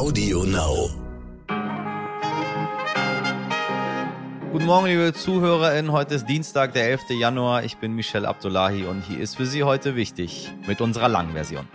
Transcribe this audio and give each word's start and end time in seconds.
Audio 0.00 0.44
Now. 0.44 0.88
Guten 4.50 4.64
Morgen, 4.64 4.86
liebe 4.86 5.12
ZuhörerInnen. 5.12 5.92
Heute 5.92 6.14
ist 6.14 6.24
Dienstag, 6.24 6.72
der 6.72 6.88
11. 6.88 7.10
Januar. 7.10 7.64
Ich 7.64 7.76
bin 7.76 7.92
Michel 7.92 8.24
Abdullahi 8.24 8.84
und 8.84 9.02
hier 9.02 9.20
ist 9.20 9.36
für 9.36 9.44
Sie 9.44 9.62
heute 9.62 9.96
wichtig 9.96 10.50
mit 10.66 10.80
unserer 10.80 11.10
langen 11.10 11.34
Version. 11.34 11.68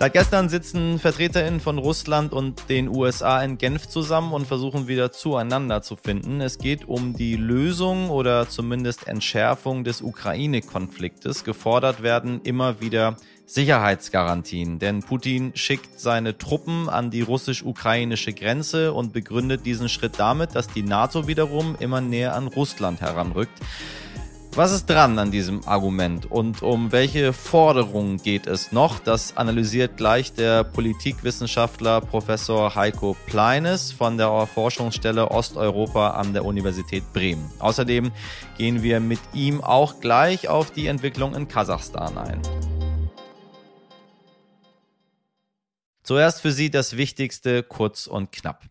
Seit 0.00 0.14
gestern 0.14 0.48
sitzen 0.48 0.98
VertreterInnen 0.98 1.60
von 1.60 1.76
Russland 1.76 2.32
und 2.32 2.70
den 2.70 2.88
USA 2.88 3.42
in 3.42 3.58
Genf 3.58 3.86
zusammen 3.86 4.32
und 4.32 4.46
versuchen 4.46 4.88
wieder 4.88 5.12
zueinander 5.12 5.82
zu 5.82 5.94
finden. 5.94 6.40
Es 6.40 6.56
geht 6.56 6.88
um 6.88 7.14
die 7.14 7.36
Lösung 7.36 8.08
oder 8.08 8.48
zumindest 8.48 9.08
Entschärfung 9.08 9.84
des 9.84 10.00
Ukraine-Konfliktes. 10.00 11.44
Gefordert 11.44 12.02
werden 12.02 12.40
immer 12.44 12.80
wieder 12.80 13.16
Sicherheitsgarantien, 13.44 14.78
denn 14.78 15.00
Putin 15.00 15.52
schickt 15.54 16.00
seine 16.00 16.38
Truppen 16.38 16.88
an 16.88 17.10
die 17.10 17.20
russisch-ukrainische 17.20 18.32
Grenze 18.32 18.94
und 18.94 19.12
begründet 19.12 19.66
diesen 19.66 19.90
Schritt 19.90 20.14
damit, 20.16 20.54
dass 20.54 20.68
die 20.68 20.82
NATO 20.82 21.26
wiederum 21.26 21.76
immer 21.78 22.00
näher 22.00 22.34
an 22.34 22.46
Russland 22.46 23.02
heranrückt. 23.02 23.60
Was 24.56 24.72
ist 24.72 24.90
dran 24.90 25.16
an 25.20 25.30
diesem 25.30 25.66
Argument 25.68 26.28
und 26.28 26.60
um 26.62 26.90
welche 26.90 27.32
Forderungen 27.32 28.16
geht 28.16 28.48
es 28.48 28.72
noch? 28.72 28.98
Das 28.98 29.36
analysiert 29.36 29.96
gleich 29.96 30.32
der 30.32 30.64
Politikwissenschaftler 30.64 32.00
Professor 32.00 32.74
Heiko 32.74 33.16
Pleines 33.26 33.92
von 33.92 34.18
der 34.18 34.48
Forschungsstelle 34.48 35.30
Osteuropa 35.30 36.10
an 36.10 36.32
der 36.32 36.44
Universität 36.44 37.04
Bremen. 37.12 37.48
Außerdem 37.60 38.10
gehen 38.58 38.82
wir 38.82 38.98
mit 38.98 39.20
ihm 39.34 39.62
auch 39.62 40.00
gleich 40.00 40.48
auf 40.48 40.72
die 40.72 40.88
Entwicklung 40.88 41.36
in 41.36 41.46
Kasachstan 41.46 42.18
ein. 42.18 42.42
Zuerst 46.02 46.40
für 46.40 46.50
Sie 46.50 46.70
das 46.70 46.96
Wichtigste 46.96 47.62
kurz 47.62 48.08
und 48.08 48.32
knapp. 48.32 48.64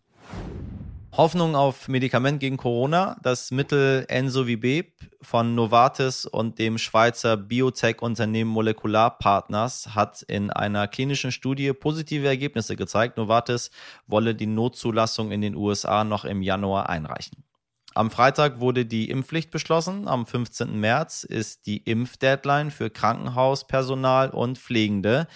Hoffnung 1.16 1.56
auf 1.56 1.88
Medikament 1.88 2.38
gegen 2.38 2.56
Corona. 2.56 3.16
Das 3.22 3.50
Mittel 3.50 4.04
Ensovibep 4.08 4.92
von 5.20 5.56
Novartis 5.56 6.24
und 6.24 6.60
dem 6.60 6.78
Schweizer 6.78 7.36
Biotech-Unternehmen 7.36 8.50
Molekular 8.50 9.18
Partners 9.18 9.94
hat 9.96 10.22
in 10.22 10.50
einer 10.50 10.86
klinischen 10.86 11.32
Studie 11.32 11.72
positive 11.72 12.26
Ergebnisse 12.26 12.76
gezeigt. 12.76 13.16
Novartis 13.16 13.72
wolle 14.06 14.36
die 14.36 14.46
Notzulassung 14.46 15.32
in 15.32 15.40
den 15.40 15.56
USA 15.56 16.04
noch 16.04 16.24
im 16.24 16.42
Januar 16.42 16.88
einreichen. 16.88 17.42
Am 17.94 18.12
Freitag 18.12 18.60
wurde 18.60 18.86
die 18.86 19.10
Impfpflicht 19.10 19.50
beschlossen. 19.50 20.06
Am 20.06 20.26
15. 20.26 20.78
März 20.78 21.24
ist 21.24 21.66
die 21.66 21.78
Impfdeadline 21.78 22.70
für 22.70 22.88
Krankenhauspersonal 22.88 24.30
und 24.30 24.58
Pflegende. 24.58 25.26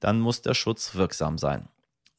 Dann 0.00 0.18
muss 0.18 0.42
der 0.42 0.54
Schutz 0.54 0.96
wirksam 0.96 1.38
sein. 1.38 1.68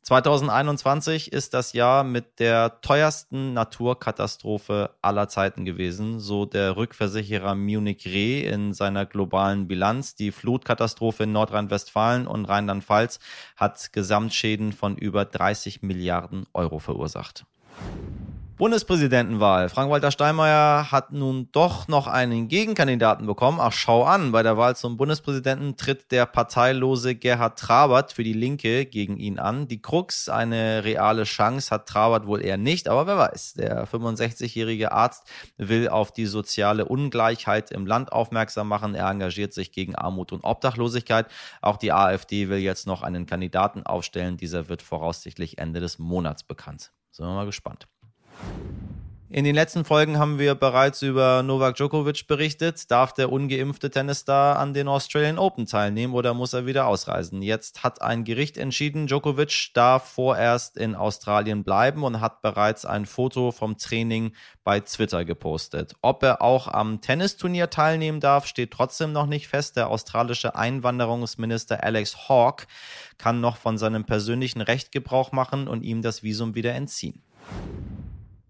2021 0.03 1.31
ist 1.31 1.53
das 1.53 1.73
Jahr 1.73 2.03
mit 2.03 2.39
der 2.39 2.81
teuersten 2.81 3.53
Naturkatastrophe 3.53 4.95
aller 5.03 5.27
Zeiten 5.27 5.63
gewesen, 5.63 6.19
so 6.19 6.45
der 6.45 6.75
Rückversicherer 6.75 7.53
Munich 7.53 8.07
Re 8.07 8.41
in 8.41 8.73
seiner 8.73 9.05
globalen 9.05 9.67
Bilanz. 9.67 10.15
Die 10.15 10.31
Flutkatastrophe 10.31 11.23
in 11.23 11.33
Nordrhein-Westfalen 11.33 12.25
und 12.25 12.45
Rheinland-Pfalz 12.45 13.19
hat 13.55 13.93
Gesamtschäden 13.93 14.73
von 14.73 14.97
über 14.97 15.23
30 15.23 15.83
Milliarden 15.83 16.47
Euro 16.53 16.79
verursacht. 16.79 17.45
Bundespräsidentenwahl. 18.61 19.69
Frank-Walter 19.69 20.11
Steinmeier 20.11 20.91
hat 20.91 21.11
nun 21.11 21.49
doch 21.51 21.87
noch 21.87 22.05
einen 22.05 22.47
Gegenkandidaten 22.47 23.25
bekommen. 23.25 23.57
Ach, 23.59 23.71
schau 23.71 24.03
an, 24.03 24.31
bei 24.31 24.43
der 24.43 24.55
Wahl 24.55 24.75
zum 24.75 24.97
Bundespräsidenten 24.97 25.77
tritt 25.77 26.11
der 26.11 26.27
parteilose 26.27 27.15
Gerhard 27.15 27.57
Trabert 27.57 28.13
für 28.13 28.23
die 28.23 28.33
Linke 28.33 28.85
gegen 28.85 29.17
ihn 29.17 29.39
an. 29.39 29.67
Die 29.67 29.81
Krux, 29.81 30.29
eine 30.29 30.83
reale 30.83 31.23
Chance 31.23 31.71
hat 31.71 31.89
Trabert 31.89 32.27
wohl 32.27 32.45
eher 32.45 32.57
nicht, 32.57 32.87
aber 32.87 33.07
wer 33.07 33.17
weiß. 33.17 33.55
Der 33.55 33.87
65-jährige 33.87 34.91
Arzt 34.91 35.23
will 35.57 35.89
auf 35.89 36.11
die 36.11 36.27
soziale 36.27 36.85
Ungleichheit 36.85 37.71
im 37.71 37.87
Land 37.87 38.11
aufmerksam 38.11 38.67
machen. 38.67 38.93
Er 38.93 39.09
engagiert 39.09 39.53
sich 39.53 39.71
gegen 39.71 39.95
Armut 39.95 40.31
und 40.31 40.43
Obdachlosigkeit. 40.43 41.25
Auch 41.63 41.77
die 41.77 41.93
AfD 41.93 42.47
will 42.47 42.59
jetzt 42.59 42.85
noch 42.85 43.01
einen 43.01 43.25
Kandidaten 43.25 43.87
aufstellen. 43.87 44.37
Dieser 44.37 44.69
wird 44.69 44.83
voraussichtlich 44.83 45.57
Ende 45.57 45.79
des 45.79 45.97
Monats 45.97 46.43
bekannt. 46.43 46.91
Sind 47.09 47.25
wir 47.25 47.33
mal 47.33 47.47
gespannt. 47.47 47.87
In 49.33 49.45
den 49.45 49.55
letzten 49.55 49.85
Folgen 49.85 50.19
haben 50.19 50.39
wir 50.39 50.55
bereits 50.55 51.01
über 51.01 51.41
Novak 51.41 51.77
Djokovic 51.77 52.27
berichtet. 52.27 52.91
Darf 52.91 53.13
der 53.13 53.31
ungeimpfte 53.31 53.89
Tennisstar 53.89 54.59
an 54.59 54.73
den 54.73 54.89
Australian 54.89 55.37
Open 55.37 55.65
teilnehmen 55.65 56.13
oder 56.13 56.33
muss 56.33 56.51
er 56.51 56.65
wieder 56.65 56.85
ausreisen? 56.87 57.41
Jetzt 57.41 57.81
hat 57.81 58.01
ein 58.01 58.25
Gericht 58.25 58.57
entschieden, 58.57 59.07
Djokovic 59.07 59.69
darf 59.73 60.09
vorerst 60.09 60.75
in 60.75 60.95
Australien 60.95 61.63
bleiben 61.63 62.03
und 62.03 62.19
hat 62.19 62.41
bereits 62.41 62.85
ein 62.85 63.05
Foto 63.05 63.51
vom 63.53 63.77
Training 63.77 64.33
bei 64.65 64.81
Twitter 64.81 65.23
gepostet. 65.23 65.93
Ob 66.01 66.23
er 66.23 66.41
auch 66.41 66.67
am 66.67 66.99
Tennisturnier 66.99 67.69
teilnehmen 67.69 68.19
darf, 68.19 68.45
steht 68.45 68.71
trotzdem 68.71 69.13
noch 69.13 69.27
nicht 69.27 69.47
fest. 69.47 69.77
Der 69.77 69.87
australische 69.87 70.55
Einwanderungsminister 70.55 71.85
Alex 71.85 72.27
Hawke 72.27 72.65
kann 73.17 73.39
noch 73.39 73.55
von 73.55 73.77
seinem 73.77 74.03
persönlichen 74.03 74.59
Recht 74.59 74.91
Gebrauch 74.91 75.31
machen 75.31 75.69
und 75.69 75.83
ihm 75.83 76.01
das 76.01 76.21
Visum 76.21 76.53
wieder 76.53 76.73
entziehen. 76.73 77.23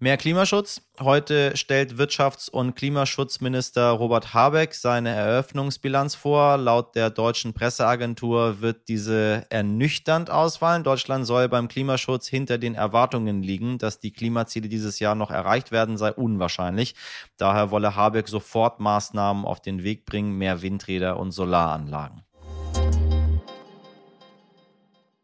Mehr 0.03 0.17
Klimaschutz. 0.17 0.81
Heute 1.00 1.56
stellt 1.56 1.94
Wirtschafts- 1.94 2.50
und 2.50 2.75
Klimaschutzminister 2.75 3.91
Robert 3.91 4.34
Habeck 4.34 4.73
seine 4.73 5.09
Eröffnungsbilanz 5.09 6.16
vor. 6.16 6.57
Laut 6.57 6.95
der 6.95 7.12
deutschen 7.12 7.53
Presseagentur 7.53 8.61
wird 8.61 8.88
diese 8.88 9.45
ernüchternd 9.51 10.31
ausfallen. 10.31 10.84
Deutschland 10.84 11.28
soll 11.28 11.47
beim 11.50 11.67
Klimaschutz 11.67 12.25
hinter 12.28 12.57
den 12.57 12.73
Erwartungen 12.73 13.44
liegen. 13.44 13.78
Dass 13.78 14.00
die 14.00 14.11
Klimaziele 14.11 14.69
dieses 14.69 14.97
Jahr 14.97 15.13
noch 15.13 15.29
erreicht 15.29 15.72
werden, 15.72 15.97
sei 15.97 16.11
unwahrscheinlich. 16.11 16.95
Daher 17.38 17.69
wolle 17.69 17.95
Habeck 17.95 18.28
sofort 18.28 18.79
Maßnahmen 18.79 19.45
auf 19.45 19.61
den 19.61 19.84
Weg 19.84 20.07
bringen, 20.07 20.35
mehr 20.35 20.63
Windräder 20.63 21.19
und 21.19 21.29
Solaranlagen. 21.29 22.23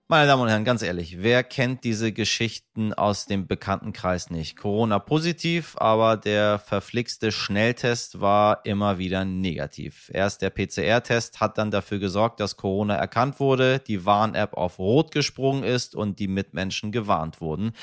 Meine 0.10 0.26
Damen 0.26 0.44
und 0.44 0.48
Herren, 0.48 0.64
ganz 0.64 0.84
ehrlich, 0.84 1.22
wer 1.22 1.44
kennt 1.44 1.84
diese 1.84 2.14
Geschichten 2.14 2.94
aus 2.94 3.26
dem 3.26 3.46
Bekanntenkreis 3.46 4.30
nicht? 4.30 4.56
Corona 4.56 5.00
positiv, 5.00 5.76
aber 5.80 6.16
der 6.16 6.60
verflixte 6.60 7.34
Schnelltest 7.34 8.22
war 8.22 8.62
immer 8.64 9.00
wieder 9.00 9.26
negativ. 9.26 10.10
Erst 10.14 10.42
der 10.44 10.50
PCR-Test 10.50 11.42
hat 11.42 11.58
dann 11.58 11.72
dafür 11.72 12.00
gesorgt, 12.00 12.40
dass 12.40 12.56
Corona 12.56 12.96
erkannt 12.96 13.42
wurde, 13.42 13.80
die 13.80 14.06
Warn-App 14.06 14.54
auf 14.54 14.80
Rot 14.80 15.12
gesprungen 15.12 15.64
ist 15.64 15.94
und 15.94 16.20
die 16.20 16.30
Mitmenschen 16.30 16.94
gewarnt 16.94 17.42
wurden. 17.42 17.74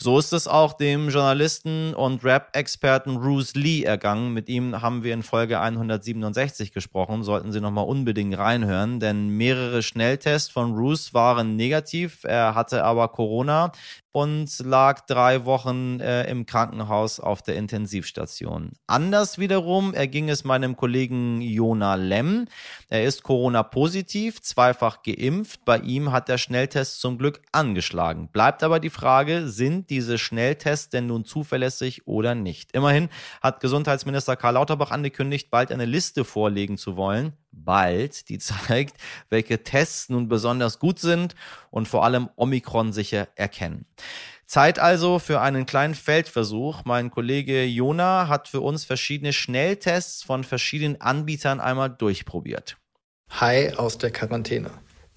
So 0.00 0.18
ist 0.18 0.32
es 0.32 0.48
auch 0.48 0.72
dem 0.72 1.10
Journalisten 1.10 1.94
und 1.94 2.24
Rap-Experten 2.24 3.20
Bruce 3.20 3.54
Lee 3.54 3.84
ergangen. 3.84 4.34
Mit 4.34 4.48
ihm 4.48 4.82
haben 4.82 5.04
wir 5.04 5.14
in 5.14 5.22
Folge 5.22 5.60
167 5.60 6.72
gesprochen. 6.72 7.22
Sollten 7.22 7.52
Sie 7.52 7.60
nochmal 7.60 7.86
unbedingt 7.86 8.36
reinhören, 8.36 8.98
denn 8.98 9.28
mehrere 9.28 9.84
Schnelltests 9.84 10.50
von 10.50 10.74
Bruce 10.74 11.14
waren 11.14 11.54
negativ 11.54 11.67
negativ. 11.68 12.24
Er 12.24 12.54
hatte 12.54 12.84
aber 12.84 13.08
Corona 13.08 13.72
und 14.10 14.58
lag 14.60 15.06
drei 15.06 15.44
Wochen 15.44 16.00
äh, 16.00 16.28
im 16.30 16.46
Krankenhaus 16.46 17.20
auf 17.20 17.42
der 17.42 17.56
Intensivstation. 17.56 18.72
Anders 18.86 19.38
wiederum 19.38 19.92
erging 19.94 20.28
es 20.30 20.44
meinem 20.44 20.76
Kollegen 20.76 21.40
Jona 21.40 21.94
Lem. 21.94 22.46
Er 22.88 23.04
ist 23.04 23.22
Corona-positiv, 23.22 24.40
zweifach 24.40 25.02
geimpft. 25.02 25.64
Bei 25.64 25.78
ihm 25.78 26.10
hat 26.10 26.28
der 26.28 26.38
Schnelltest 26.38 27.00
zum 27.00 27.18
Glück 27.18 27.42
angeschlagen. 27.52 28.28
Bleibt 28.32 28.62
aber 28.62 28.80
die 28.80 28.90
Frage, 28.90 29.48
sind 29.48 29.90
diese 29.90 30.18
Schnelltests 30.18 30.88
denn 30.88 31.06
nun 31.06 31.24
zuverlässig 31.24 32.06
oder 32.06 32.34
nicht? 32.34 32.72
Immerhin 32.72 33.10
hat 33.42 33.60
Gesundheitsminister 33.60 34.36
Karl 34.36 34.54
Lauterbach 34.54 34.90
angekündigt, 34.90 35.50
bald 35.50 35.70
eine 35.70 35.84
Liste 35.84 36.24
vorlegen 36.24 36.78
zu 36.78 36.96
wollen 36.96 37.34
bald, 37.64 38.28
die 38.28 38.38
zeigt, 38.38 38.96
welche 39.28 39.62
Tests 39.62 40.08
nun 40.08 40.28
besonders 40.28 40.78
gut 40.78 40.98
sind 40.98 41.34
und 41.70 41.88
vor 41.88 42.04
allem 42.04 42.28
Omikron 42.36 42.92
sicher 42.92 43.28
erkennen. 43.34 43.86
Zeit 44.46 44.78
also 44.78 45.18
für 45.18 45.42
einen 45.42 45.66
kleinen 45.66 45.94
Feldversuch. 45.94 46.86
Mein 46.86 47.10
Kollege 47.10 47.64
Jona 47.64 48.28
hat 48.28 48.48
für 48.48 48.62
uns 48.62 48.86
verschiedene 48.86 49.34
Schnelltests 49.34 50.22
von 50.22 50.42
verschiedenen 50.42 51.00
Anbietern 51.02 51.60
einmal 51.60 51.90
durchprobiert. 51.90 52.78
Hi 53.28 53.74
aus 53.74 53.98
der 53.98 54.10
Quarantäne. 54.10 54.70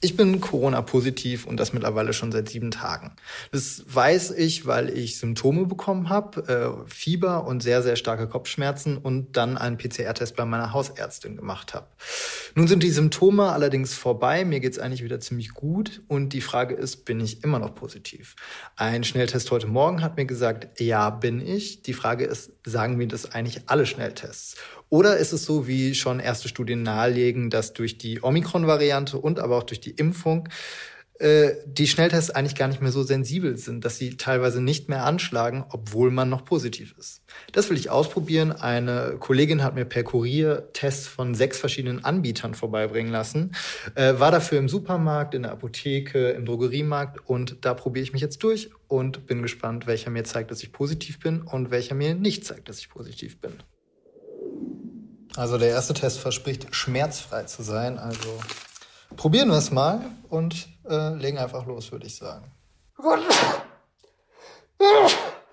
Ich 0.03 0.17
bin 0.17 0.41
Corona-positiv 0.41 1.45
und 1.45 1.59
das 1.59 1.73
mittlerweile 1.73 2.11
schon 2.13 2.31
seit 2.31 2.49
sieben 2.49 2.71
Tagen. 2.71 3.11
Das 3.51 3.83
weiß 3.85 4.31
ich, 4.31 4.65
weil 4.65 4.89
ich 4.89 5.19
Symptome 5.19 5.67
bekommen 5.67 6.09
habe, 6.09 6.83
äh, 6.87 6.89
Fieber 6.89 7.45
und 7.45 7.61
sehr, 7.61 7.83
sehr 7.83 7.95
starke 7.95 8.27
Kopfschmerzen 8.27 8.97
und 8.97 9.37
dann 9.37 9.59
einen 9.59 9.77
PCR-Test 9.77 10.35
bei 10.35 10.43
meiner 10.43 10.73
Hausärztin 10.73 11.37
gemacht 11.37 11.75
habe. 11.75 11.85
Nun 12.55 12.67
sind 12.67 12.81
die 12.81 12.89
Symptome 12.89 13.51
allerdings 13.51 13.93
vorbei, 13.93 14.43
mir 14.43 14.59
geht's 14.59 14.79
eigentlich 14.79 15.03
wieder 15.03 15.19
ziemlich 15.19 15.53
gut 15.53 16.01
und 16.07 16.33
die 16.33 16.41
Frage 16.41 16.73
ist, 16.73 17.05
bin 17.05 17.19
ich 17.19 17.43
immer 17.43 17.59
noch 17.59 17.75
positiv? 17.75 18.35
Ein 18.75 19.03
Schnelltest 19.03 19.51
heute 19.51 19.67
Morgen 19.67 20.01
hat 20.01 20.17
mir 20.17 20.25
gesagt, 20.25 20.81
ja, 20.81 21.11
bin 21.11 21.45
ich. 21.45 21.83
Die 21.83 21.93
Frage 21.93 22.25
ist, 22.25 22.53
sagen 22.65 22.97
mir 22.97 23.07
das 23.07 23.31
eigentlich 23.31 23.69
alle 23.69 23.85
Schnelltests? 23.85 24.57
Oder 24.91 25.15
ist 25.15 25.31
es 25.31 25.45
so, 25.45 25.67
wie 25.69 25.95
schon 25.95 26.19
erste 26.19 26.49
Studien 26.49 26.83
nahelegen, 26.83 27.49
dass 27.49 27.71
durch 27.71 27.97
die 27.97 28.21
Omikron-Variante 28.21 29.17
und 29.17 29.39
aber 29.39 29.57
auch 29.57 29.63
durch 29.63 29.79
die 29.79 29.91
Impfung 29.91 30.49
äh, 31.19 31.53
die 31.65 31.87
Schnelltests 31.87 32.29
eigentlich 32.29 32.55
gar 32.55 32.67
nicht 32.67 32.81
mehr 32.81 32.91
so 32.91 33.01
sensibel 33.01 33.55
sind, 33.55 33.85
dass 33.85 33.97
sie 33.97 34.17
teilweise 34.17 34.59
nicht 34.59 34.89
mehr 34.89 35.05
anschlagen, 35.05 35.63
obwohl 35.69 36.11
man 36.11 36.27
noch 36.29 36.43
positiv 36.43 36.93
ist. 36.99 37.21
Das 37.53 37.69
will 37.69 37.77
ich 37.77 37.89
ausprobieren. 37.89 38.51
Eine 38.51 39.15
Kollegin 39.17 39.63
hat 39.63 39.75
mir 39.75 39.85
per 39.85 40.03
Kurier 40.03 40.73
Tests 40.73 41.07
von 41.07 41.35
sechs 41.35 41.57
verschiedenen 41.57 42.03
Anbietern 42.03 42.53
vorbeibringen 42.53 43.13
lassen, 43.13 43.53
äh, 43.95 44.19
war 44.19 44.31
dafür 44.31 44.59
im 44.59 44.67
Supermarkt, 44.67 45.35
in 45.35 45.43
der 45.43 45.53
Apotheke, 45.53 46.31
im 46.31 46.45
Drogeriemarkt 46.45 47.29
und 47.29 47.59
da 47.61 47.75
probiere 47.75 48.03
ich 48.03 48.11
mich 48.11 48.21
jetzt 48.21 48.43
durch 48.43 48.71
und 48.89 49.25
bin 49.25 49.41
gespannt, 49.41 49.87
welcher 49.87 50.09
mir 50.09 50.25
zeigt, 50.25 50.51
dass 50.51 50.61
ich 50.63 50.73
positiv 50.73 51.19
bin 51.19 51.43
und 51.43 51.71
welcher 51.71 51.95
mir 51.95 52.13
nicht 52.13 52.43
zeigt, 52.43 52.67
dass 52.67 52.79
ich 52.79 52.89
positiv 52.89 53.39
bin. 53.39 53.53
Also 55.35 55.57
der 55.57 55.69
erste 55.69 55.93
Test 55.93 56.19
verspricht 56.19 56.75
schmerzfrei 56.75 57.43
zu 57.43 57.63
sein, 57.63 57.97
also 57.97 58.39
probieren 59.15 59.49
wir 59.49 59.57
es 59.57 59.71
mal 59.71 60.01
und 60.29 60.67
äh, 60.89 61.15
legen 61.15 61.37
einfach 61.37 61.65
los, 61.65 61.91
würde 61.91 62.07
ich 62.07 62.15
sagen. 62.15 62.51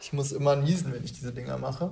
Ich 0.00 0.12
muss 0.12 0.32
immer 0.32 0.56
niesen, 0.56 0.92
wenn 0.92 1.04
ich 1.04 1.12
diese 1.12 1.32
Dinger 1.32 1.58
mache. 1.58 1.90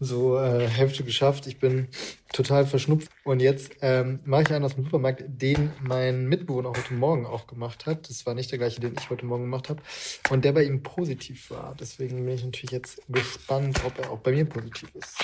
So, 0.00 0.38
äh, 0.38 0.68
Hälfte 0.68 1.04
geschafft. 1.04 1.46
Ich 1.46 1.60
bin 1.60 1.88
total 2.32 2.66
verschnupft. 2.66 3.10
Und 3.24 3.40
jetzt 3.40 3.72
ähm, 3.80 4.20
mache 4.24 4.42
ich 4.42 4.52
einen 4.52 4.64
aus 4.64 4.74
dem 4.74 4.84
Supermarkt, 4.84 5.22
den 5.26 5.70
mein 5.80 6.26
Mitbewohner 6.26 6.70
heute 6.70 6.94
Morgen 6.94 7.24
auch 7.24 7.46
gemacht 7.46 7.86
hat. 7.86 8.10
Das 8.10 8.26
war 8.26 8.34
nicht 8.34 8.50
der 8.50 8.58
gleiche, 8.58 8.80
den 8.80 8.94
ich 8.98 9.08
heute 9.08 9.24
Morgen 9.24 9.44
gemacht 9.44 9.70
habe. 9.70 9.80
Und 10.30 10.44
der 10.44 10.52
bei 10.52 10.64
ihm 10.64 10.82
positiv 10.82 11.50
war. 11.50 11.74
Deswegen 11.78 12.24
bin 12.24 12.34
ich 12.34 12.44
natürlich 12.44 12.72
jetzt 12.72 13.00
gespannt, 13.08 13.80
ob 13.86 13.98
er 13.98 14.10
auch 14.10 14.18
bei 14.18 14.32
mir 14.32 14.44
positiv 14.44 14.92
ist. 14.94 15.16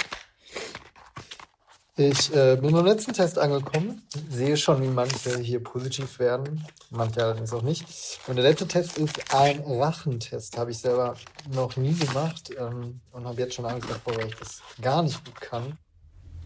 Ich 2.00 2.34
äh, 2.34 2.56
bin 2.56 2.72
beim 2.72 2.86
letzten 2.86 3.12
Test 3.12 3.38
angekommen, 3.38 4.00
sehe 4.30 4.56
schon, 4.56 4.80
wie 4.82 4.88
manche 4.88 5.36
hier 5.36 5.62
positiv 5.62 6.18
werden, 6.18 6.64
manche 6.88 7.22
allerdings 7.22 7.52
auch 7.52 7.60
nicht. 7.60 7.84
Und 8.26 8.36
der 8.36 8.44
letzte 8.44 8.66
Test 8.66 8.96
ist 8.96 9.34
ein 9.34 9.60
Rachentest. 9.60 10.56
Habe 10.56 10.70
ich 10.70 10.78
selber 10.78 11.14
noch 11.52 11.76
nie 11.76 11.92
gemacht 11.92 12.52
ähm, 12.58 13.02
und 13.12 13.26
habe 13.26 13.38
jetzt 13.42 13.52
schon 13.52 13.66
Angst 13.66 13.90
davor, 13.90 14.16
weil 14.16 14.28
ich 14.28 14.34
das 14.36 14.62
gar 14.80 15.02
nicht 15.02 15.22
gut 15.26 15.38
kann. 15.42 15.76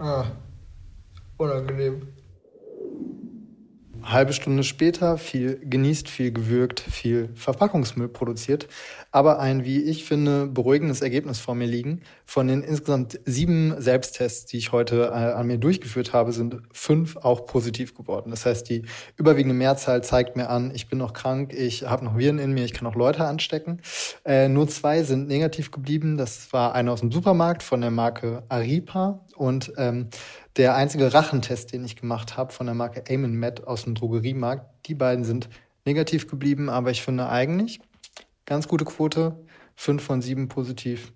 Ah, 0.01 0.25
unangenehm 1.37 2.09
halbe 4.05 4.33
Stunde 4.33 4.65
später 4.65 5.19
viel 5.19 5.61
genießt, 5.65 6.09
viel 6.09 6.33
gewürgt, 6.33 6.81
viel 6.81 7.31
Verpackungsmüll 7.35 8.09
produziert, 8.09 8.69
aber 9.11 9.39
ein, 9.39 9.65
wie 9.65 9.83
ich 9.83 10.05
finde, 10.05 10.47
beruhigendes 10.47 11.01
Ergebnis 11.01 11.39
vor 11.39 11.55
mir 11.55 11.67
liegen. 11.67 12.03
Von 12.27 12.49
den 12.49 12.63
insgesamt 12.63 13.21
sieben 13.25 13.81
Selbsttests, 13.81 14.47
die 14.47 14.59
ich 14.59 14.73
heute 14.73 15.07
äh, 15.07 15.33
an 15.33 15.47
mir 15.47 15.59
durchgeführt 15.59 16.13
habe, 16.13 16.33
sind 16.33 16.57
fünf 16.73 17.17
auch 17.17 17.47
positiv 17.47 17.95
geworden. 17.95 18.31
Das 18.31 18.47
heißt, 18.47 18.69
die 18.69 18.83
überwiegende 19.17 19.55
Mehrzahl 19.55 20.03
zeigt 20.03 20.37
mir 20.37 20.49
an, 20.51 20.73
ich 20.75 20.89
bin 20.89 20.99
noch 20.99 21.13
krank, 21.13 21.53
ich 21.53 21.85
habe 21.85 22.05
noch 22.05 22.17
Viren 22.17 22.39
in 22.39 22.53
mir, 22.53 22.65
ich 22.65 22.73
kann 22.73 22.87
auch 22.87 22.95
Leute 22.95 23.25
anstecken. 23.25 23.81
Äh, 24.25 24.49
nur 24.49 24.69
zwei 24.69 25.03
sind 25.03 25.29
negativ 25.29 25.71
geblieben. 25.71 26.17
Das 26.17 26.53
war 26.53 26.75
einer 26.75 26.93
aus 26.93 27.01
dem 27.01 27.13
Supermarkt 27.13 27.63
von 27.63 27.81
der 27.81 27.91
Marke 27.91 28.43
Aripa 28.49 29.24
und 29.37 29.73
ähm, 29.77 30.09
der 30.57 30.75
einzige 30.75 31.13
Rachentest, 31.13 31.73
den 31.73 31.85
ich 31.85 31.97
gemacht 31.97 32.37
habe 32.37 32.53
von 32.53 32.67
der 32.67 32.75
Marke 32.75 33.05
Amen 33.09 33.35
Med 33.35 33.67
aus 33.67 33.85
dem 33.85 33.95
Drogeriemarkt. 33.95 34.67
Die 34.87 34.95
beiden 34.95 35.25
sind 35.25 35.49
negativ 35.85 36.29
geblieben, 36.29 36.69
aber 36.69 36.91
ich 36.91 37.03
finde 37.03 37.29
eigentlich 37.29 37.81
ganz 38.47 38.69
gute 38.69 38.85
Quote. 38.85 39.45
Fünf 39.77 40.05
von 40.05 40.23
sieben 40.23 40.49
positiv. 40.49 41.13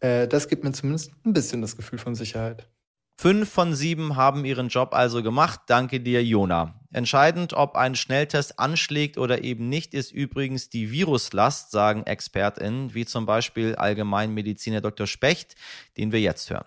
Äh, 0.00 0.26
das 0.26 0.48
gibt 0.48 0.64
mir 0.64 0.72
zumindest 0.72 1.12
ein 1.24 1.32
bisschen 1.32 1.62
das 1.62 1.76
Gefühl 1.76 1.98
von 1.98 2.14
Sicherheit. 2.14 2.68
Fünf 3.16 3.48
von 3.48 3.74
sieben 3.74 4.16
haben 4.16 4.44
ihren 4.44 4.68
Job 4.68 4.92
also 4.92 5.22
gemacht. 5.22 5.60
Danke 5.68 6.00
dir, 6.00 6.24
Jona. 6.24 6.80
Entscheidend, 6.92 7.52
ob 7.52 7.76
ein 7.76 7.94
Schnelltest 7.94 8.58
anschlägt 8.58 9.18
oder 9.18 9.44
eben 9.44 9.68
nicht, 9.68 9.94
ist 9.94 10.10
übrigens 10.10 10.68
die 10.68 10.90
Viruslast, 10.90 11.70
sagen 11.70 12.02
ExpertInnen, 12.04 12.92
wie 12.94 13.06
zum 13.06 13.24
Beispiel 13.24 13.76
Allgemeinmediziner 13.76 14.80
Dr. 14.80 15.06
Specht, 15.06 15.54
den 15.96 16.10
wir 16.10 16.20
jetzt 16.20 16.50
hören. 16.50 16.66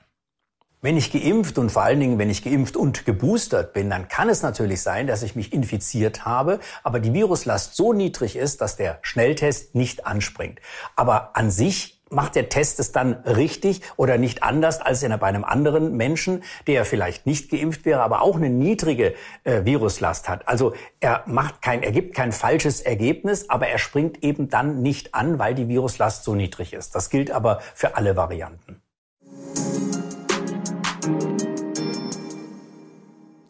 Wenn 0.80 0.96
ich 0.96 1.12
geimpft 1.12 1.58
und 1.58 1.72
vor 1.72 1.82
allen 1.82 2.00
Dingen, 2.00 2.20
wenn 2.20 2.30
ich 2.30 2.44
geimpft 2.44 2.78
und 2.78 3.04
geboostert 3.04 3.74
bin, 3.74 3.90
dann 3.90 4.10
kann 4.10 4.30
es 4.30 4.44
natürlich 4.44 4.84
sein, 4.84 5.08
dass 5.08 5.24
ich 5.24 5.36
mich 5.36 5.52
infiziert 5.52 6.24
habe, 6.24 6.60
aber 6.84 7.00
die 7.00 7.14
Viruslast 7.14 7.76
so 7.76 7.94
niedrig 7.94 8.36
ist, 8.36 8.62
dass 8.62 8.76
der 8.76 9.00
Schnelltest 9.02 9.74
nicht 9.74 10.06
anspringt. 10.06 10.60
Aber 10.96 11.36
an 11.36 11.50
sich 11.50 12.00
macht 12.12 12.36
der 12.36 12.50
Test 12.50 12.80
es 12.80 12.92
dann 12.92 13.14
richtig 13.24 13.82
oder 13.96 14.20
nicht 14.20 14.44
anders 14.44 14.80
als 14.80 15.02
in, 15.02 15.18
bei 15.18 15.26
einem 15.26 15.44
anderen 15.44 15.98
Menschen, 15.98 16.44
der 16.68 16.86
vielleicht 16.86 17.26
nicht 17.26 17.50
geimpft 17.50 17.84
wäre, 17.86 18.02
aber 18.02 18.22
auch 18.22 18.36
eine 18.36 18.52
niedrige 18.52 19.16
äh, 19.46 19.66
Viruslast 19.66 20.30
hat. 20.30 20.48
Also 20.48 20.76
er 21.00 21.24
macht 21.26 21.64
kein, 21.64 21.82
er 21.82 21.92
gibt 21.92 22.16
kein 22.16 22.32
falsches 22.32 22.82
Ergebnis, 22.82 23.50
aber 23.50 23.68
er 23.68 23.80
springt 23.80 24.24
eben 24.24 24.48
dann 24.48 24.84
nicht 24.84 25.16
an, 25.16 25.40
weil 25.40 25.56
die 25.56 25.68
Viruslast 25.68 26.24
so 26.24 26.36
niedrig 26.36 26.74
ist. 26.74 26.94
Das 26.94 27.10
gilt 27.10 27.32
aber 27.32 27.62
für 27.74 27.98
alle 27.98 28.16
Varianten. 28.16 28.84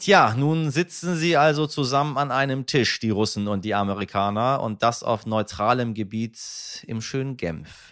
Tja, 0.08 0.34
nun 0.38 0.72
sitzen 0.72 1.18
sie 1.18 1.36
also 1.36 1.68
zusammen 1.68 2.18
an 2.18 2.32
einem 2.32 2.66
Tisch, 2.66 3.02
die 3.02 3.10
Russen 3.10 3.50
und 3.50 3.66
die 3.66 3.76
Amerikaner, 3.76 4.62
und 4.62 4.82
das 4.82 5.04
auf 5.04 5.26
neutralem 5.26 5.94
Gebiet 5.94 6.40
im 6.88 7.02
schönen 7.02 7.36
Genf. 7.36 7.92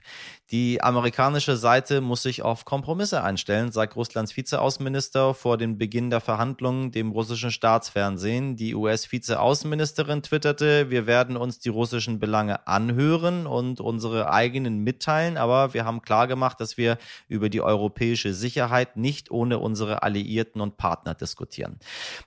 Die 0.52 0.84
amerikanische 0.84 1.58
Seite 1.58 2.02
muss 2.02 2.22
sich 2.22 2.44
auf 2.44 2.66
Kompromisse 2.66 3.24
einstellen, 3.24 3.72
sagt 3.72 3.96
Russlands 3.96 4.38
Vizeaußenminister 4.38 5.34
vor 5.34 5.58
dem 5.58 5.80
Beginn 5.80 6.12
der 6.12 6.22
Verhandlungen 6.22 6.92
dem 6.92 7.10
russischen 7.10 7.50
Staatsfernsehen. 7.50 8.56
Die 8.56 8.76
US-Vizeaußenministerin 8.76 10.22
twitterte, 10.22 10.92
wir 10.92 11.08
werden 11.08 11.36
uns 11.36 11.58
die 11.58 11.70
russischen 11.70 12.20
Belange 12.20 12.68
anhören 12.68 13.48
und 13.48 13.82
unsere 13.82 14.32
eigenen 14.32 14.84
mitteilen, 14.84 15.38
aber 15.38 15.74
wir 15.74 15.84
haben 15.84 16.04
klargemacht, 16.04 16.62
dass 16.62 16.78
wir 16.78 17.00
über 17.28 17.50
die 17.50 17.62
europäische 17.62 18.36
Sicherheit 18.36 18.98
nicht 18.98 19.32
ohne 19.32 19.58
unsere 19.58 20.04
Alliierten 20.04 20.62
und 20.62 20.78
Partner 20.78 21.16
diskutieren. 21.16 21.80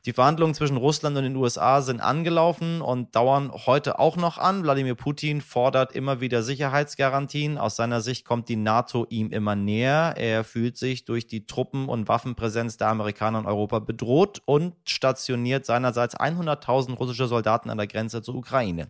Die 0.06 0.12
Verhandlungen 0.12 0.54
zwischen 0.54 0.76
Russland 0.76 1.16
und 1.16 1.22
den 1.22 1.36
USA 1.36 1.82
sind 1.82 2.00
angelaufen 2.00 2.82
und 2.82 3.14
dauern 3.14 3.52
heute 3.66 4.00
auch 4.00 4.16
noch 4.16 4.38
an. 4.38 4.64
Wladimir 4.64 4.96
Putin 4.96 5.40
fordert 5.40 5.92
immer 5.92 6.20
wieder 6.20 6.42
Sicherheitsgarantien 6.42 7.58
aus 7.58 7.76
seiner 7.76 8.00
Sicht 8.00 8.07
kommt 8.24 8.48
die 8.48 8.56
NATO 8.56 9.06
ihm 9.10 9.30
immer 9.30 9.54
näher. 9.54 10.14
Er 10.16 10.44
fühlt 10.44 10.78
sich 10.78 11.04
durch 11.04 11.26
die 11.26 11.46
Truppen- 11.46 11.88
und 11.88 12.08
Waffenpräsenz 12.08 12.76
der 12.78 12.88
Amerikaner 12.88 13.40
in 13.40 13.46
Europa 13.46 13.78
bedroht 13.80 14.40
und 14.46 14.74
stationiert 14.84 15.66
seinerseits 15.66 16.16
100.000 16.16 16.94
russische 16.96 17.26
Soldaten 17.26 17.70
an 17.70 17.76
der 17.76 17.86
Grenze 17.86 18.22
zur 18.22 18.34
Ukraine. 18.34 18.88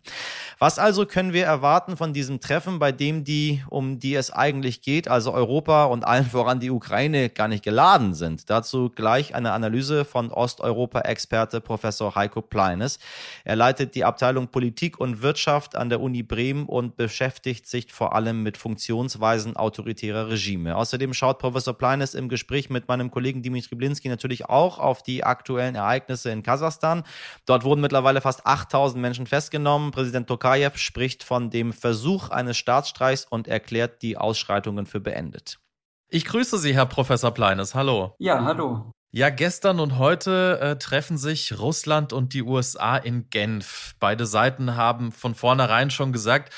Was 0.58 0.78
also 0.78 1.04
können 1.04 1.32
wir 1.32 1.44
erwarten 1.44 1.96
von 1.96 2.12
diesem 2.12 2.40
Treffen, 2.40 2.78
bei 2.78 2.92
dem 2.92 3.24
die, 3.24 3.62
um 3.68 3.98
die 3.98 4.14
es 4.14 4.30
eigentlich 4.30 4.82
geht, 4.82 5.08
also 5.08 5.32
Europa 5.32 5.86
und 5.86 6.04
allen 6.04 6.24
voran 6.24 6.60
die 6.60 6.70
Ukraine, 6.70 7.28
gar 7.28 7.48
nicht 7.48 7.64
geladen 7.64 8.14
sind? 8.14 8.48
Dazu 8.50 8.90
gleich 8.90 9.34
eine 9.34 9.52
Analyse 9.52 10.04
von 10.04 10.30
Osteuropa-Experte 10.30 11.60
Professor 11.60 12.14
Heiko 12.14 12.42
Pleines. 12.42 12.98
Er 13.44 13.56
leitet 13.56 13.94
die 13.94 14.04
Abteilung 14.04 14.48
Politik 14.48 15.00
und 15.00 15.22
Wirtschaft 15.22 15.76
an 15.76 15.88
der 15.88 16.00
Uni 16.00 16.22
Bremen 16.22 16.66
und 16.66 16.96
beschäftigt 16.96 17.66
sich 17.66 17.92
vor 17.92 18.14
allem 18.14 18.42
mit 18.42 18.56
Funktions 18.56 19.07
Funktionsweisen 19.08 19.56
autoritärer 19.56 20.28
Regime. 20.28 20.76
Außerdem 20.76 21.14
schaut 21.14 21.38
Professor 21.38 21.72
Pleines 21.72 22.14
im 22.14 22.28
Gespräch 22.28 22.68
mit 22.68 22.88
meinem 22.88 23.10
Kollegen 23.10 23.42
Dimitri 23.42 23.74
Blinski 23.74 24.08
natürlich 24.08 24.46
auch 24.46 24.78
auf 24.78 25.02
die 25.02 25.24
aktuellen 25.24 25.74
Ereignisse 25.74 26.30
in 26.30 26.42
Kasachstan. 26.42 27.04
Dort 27.46 27.64
wurden 27.64 27.80
mittlerweile 27.80 28.20
fast 28.20 28.46
8000 28.46 29.00
Menschen 29.00 29.26
festgenommen. 29.26 29.92
Präsident 29.92 30.28
Tokayev 30.28 30.76
spricht 30.76 31.24
von 31.24 31.48
dem 31.50 31.72
Versuch 31.72 32.28
eines 32.28 32.58
Staatsstreichs 32.58 33.24
und 33.24 33.48
erklärt 33.48 34.02
die 34.02 34.18
Ausschreitungen 34.18 34.84
für 34.84 35.00
beendet. 35.00 35.58
Ich 36.10 36.24
grüße 36.24 36.58
Sie, 36.58 36.74
Herr 36.74 36.86
Professor 36.86 37.32
Pleines. 37.32 37.74
Hallo. 37.74 38.14
Ja, 38.18 38.44
hallo. 38.44 38.92
Ja, 39.10 39.30
gestern 39.30 39.80
und 39.80 39.96
heute 39.96 40.60
äh, 40.60 40.76
treffen 40.76 41.16
sich 41.16 41.58
Russland 41.58 42.12
und 42.12 42.34
die 42.34 42.42
USA 42.42 42.98
in 42.98 43.30
Genf. 43.30 43.94
Beide 44.00 44.26
Seiten 44.26 44.76
haben 44.76 45.12
von 45.12 45.34
vornherein 45.34 45.90
schon 45.90 46.12
gesagt, 46.12 46.52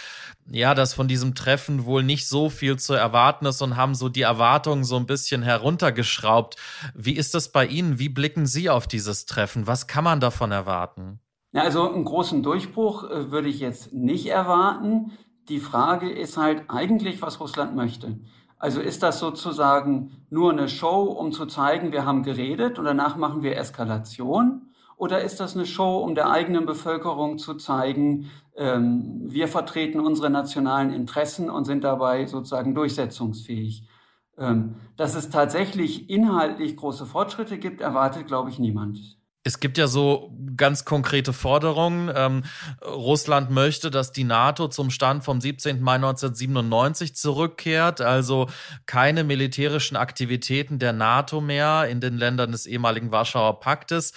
ja, 0.50 0.74
dass 0.74 0.94
von 0.94 1.06
diesem 1.06 1.34
Treffen 1.34 1.84
wohl 1.84 2.02
nicht 2.02 2.28
so 2.28 2.50
viel 2.50 2.76
zu 2.76 2.94
erwarten 2.94 3.46
ist 3.46 3.62
und 3.62 3.76
haben 3.76 3.94
so 3.94 4.08
die 4.08 4.22
Erwartungen 4.22 4.84
so 4.84 4.96
ein 4.96 5.06
bisschen 5.06 5.42
heruntergeschraubt. 5.42 6.56
Wie 6.94 7.16
ist 7.16 7.34
das 7.34 7.52
bei 7.52 7.66
Ihnen? 7.66 7.98
Wie 7.98 8.08
blicken 8.08 8.46
Sie 8.46 8.68
auf 8.68 8.88
dieses 8.88 9.26
Treffen? 9.26 9.66
Was 9.66 9.86
kann 9.86 10.04
man 10.04 10.18
davon 10.20 10.50
erwarten? 10.50 11.20
Ja, 11.52 11.62
also 11.62 11.90
einen 11.90 12.04
großen 12.04 12.42
Durchbruch 12.42 13.04
äh, 13.04 13.30
würde 13.30 13.48
ich 13.48 13.60
jetzt 13.60 13.92
nicht 13.92 14.26
erwarten. 14.26 15.12
Die 15.48 15.60
Frage 15.60 16.10
ist 16.10 16.36
halt 16.36 16.64
eigentlich, 16.68 17.22
was 17.22 17.40
Russland 17.40 17.74
möchte. 17.74 18.18
Also 18.58 18.80
ist 18.80 19.02
das 19.02 19.18
sozusagen 19.20 20.24
nur 20.30 20.52
eine 20.52 20.68
Show, 20.68 21.04
um 21.04 21.32
zu 21.32 21.46
zeigen, 21.46 21.92
wir 21.92 22.04
haben 22.04 22.22
geredet 22.22 22.78
und 22.78 22.84
danach 22.84 23.16
machen 23.16 23.42
wir 23.42 23.56
Eskalation? 23.56 24.69
Oder 25.00 25.22
ist 25.22 25.40
das 25.40 25.56
eine 25.56 25.64
Show, 25.64 25.96
um 25.96 26.14
der 26.14 26.30
eigenen 26.30 26.66
Bevölkerung 26.66 27.38
zu 27.38 27.54
zeigen, 27.54 28.30
ähm, 28.54 29.22
wir 29.24 29.48
vertreten 29.48 29.98
unsere 29.98 30.28
nationalen 30.28 30.92
Interessen 30.92 31.48
und 31.48 31.64
sind 31.64 31.84
dabei 31.84 32.26
sozusagen 32.26 32.74
durchsetzungsfähig? 32.74 33.88
Ähm, 34.36 34.74
dass 34.98 35.14
es 35.14 35.30
tatsächlich 35.30 36.10
inhaltlich 36.10 36.76
große 36.76 37.06
Fortschritte 37.06 37.56
gibt, 37.56 37.80
erwartet, 37.80 38.26
glaube 38.26 38.50
ich, 38.50 38.58
niemand. 38.58 38.98
Es 39.42 39.58
gibt 39.58 39.78
ja 39.78 39.86
so 39.86 40.36
ganz 40.54 40.84
konkrete 40.84 41.32
Forderungen. 41.32 42.12
Ähm, 42.14 42.44
Russland 42.84 43.50
möchte, 43.50 43.90
dass 43.90 44.12
die 44.12 44.24
NATO 44.24 44.68
zum 44.68 44.90
Stand 44.90 45.24
vom 45.24 45.40
17. 45.40 45.80
Mai 45.80 45.94
1997 45.94 47.16
zurückkehrt, 47.16 48.02
also 48.02 48.48
keine 48.84 49.24
militärischen 49.24 49.96
Aktivitäten 49.96 50.78
der 50.78 50.92
NATO 50.92 51.40
mehr 51.40 51.88
in 51.88 52.00
den 52.00 52.18
Ländern 52.18 52.52
des 52.52 52.66
ehemaligen 52.66 53.12
Warschauer 53.12 53.60
Paktes. 53.60 54.12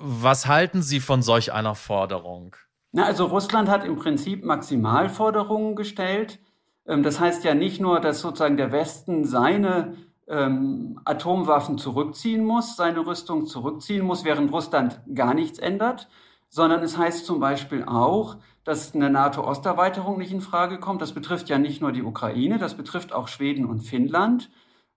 Was 0.00 0.46
halten 0.46 0.82
Sie 0.82 1.00
von 1.00 1.22
solch 1.22 1.52
einer 1.52 1.74
Forderung? 1.74 2.54
Na, 2.92 3.04
also 3.04 3.26
Russland 3.26 3.68
hat 3.68 3.84
im 3.84 3.96
Prinzip 3.96 4.44
Maximalforderungen 4.44 5.76
gestellt. 5.76 6.38
Ähm, 6.86 7.02
das 7.02 7.20
heißt 7.20 7.44
ja 7.44 7.54
nicht 7.54 7.80
nur, 7.80 8.00
dass 8.00 8.20
sozusagen 8.20 8.56
der 8.56 8.72
Westen 8.72 9.24
seine 9.24 9.94
ähm, 10.28 11.00
Atomwaffen 11.04 11.78
zurückziehen 11.78 12.44
muss, 12.44 12.76
seine 12.76 13.06
Rüstung 13.06 13.46
zurückziehen 13.46 14.04
muss, 14.04 14.24
während 14.24 14.52
Russland 14.52 15.00
gar 15.14 15.34
nichts 15.34 15.58
ändert, 15.58 16.08
sondern 16.48 16.82
es 16.82 16.96
heißt 16.96 17.26
zum 17.26 17.40
Beispiel 17.40 17.84
auch, 17.84 18.36
dass 18.64 18.94
eine 18.94 19.10
NATO-Osterweiterung 19.10 20.18
nicht 20.18 20.32
in 20.32 20.40
Frage 20.40 20.78
kommt. 20.78 21.00
Das 21.00 21.12
betrifft 21.12 21.48
ja 21.48 21.58
nicht 21.58 21.80
nur 21.80 21.92
die 21.92 22.02
Ukraine, 22.02 22.58
das 22.58 22.74
betrifft 22.74 23.12
auch 23.12 23.28
Schweden 23.28 23.64
und 23.64 23.80
Finnland. 23.80 24.50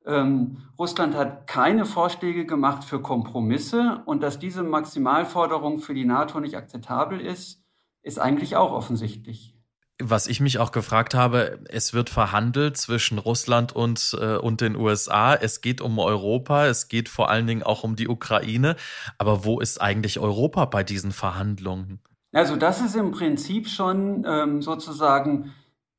Ähm, 0.06 0.64
Russland 0.80 1.16
hat 1.16 1.48
keine 1.48 1.86
Vorschläge 1.86 2.46
gemacht 2.46 2.84
für 2.84 3.02
Kompromisse 3.02 4.02
und 4.06 4.24
dass 4.24 4.40
diese 4.40 4.64
Maximalforderung 4.64 5.80
für 5.80 5.94
die 5.94 6.06
NATO 6.06 6.40
nicht 6.40 6.56
akzeptabel 6.56 7.22
ist, 7.22 7.62
ist 8.02 8.20
eigentlich 8.20 8.56
auch 8.56 8.72
offensichtlich. 8.72 9.56
Was 10.04 10.26
ich 10.26 10.40
mich 10.40 10.58
auch 10.58 10.72
gefragt 10.72 11.14
habe, 11.14 11.60
es 11.70 11.94
wird 11.94 12.10
verhandelt 12.10 12.76
zwischen 12.78 13.20
Russland 13.20 13.76
und, 13.76 14.18
äh, 14.20 14.38
und 14.38 14.62
den 14.62 14.76
USA. 14.76 15.36
Es 15.36 15.62
geht 15.62 15.80
um 15.80 16.00
Europa, 16.00 16.66
es 16.66 16.88
geht 16.88 17.08
vor 17.08 17.30
allen 17.30 17.46
Dingen 17.46 17.62
auch 17.62 17.84
um 17.84 17.96
die 17.96 18.08
Ukraine. 18.08 18.76
Aber 19.20 19.46
wo 19.46 19.60
ist 19.60 19.80
eigentlich 19.80 20.18
Europa 20.18 20.66
bei 20.66 20.84
diesen 20.84 21.12
Verhandlungen? 21.12 22.00
Also 22.34 22.56
das 22.56 22.82
ist 22.82 22.96
im 22.96 23.12
Prinzip 23.12 23.68
schon 23.68 24.26
ähm, 24.26 24.64
sozusagen 24.64 25.54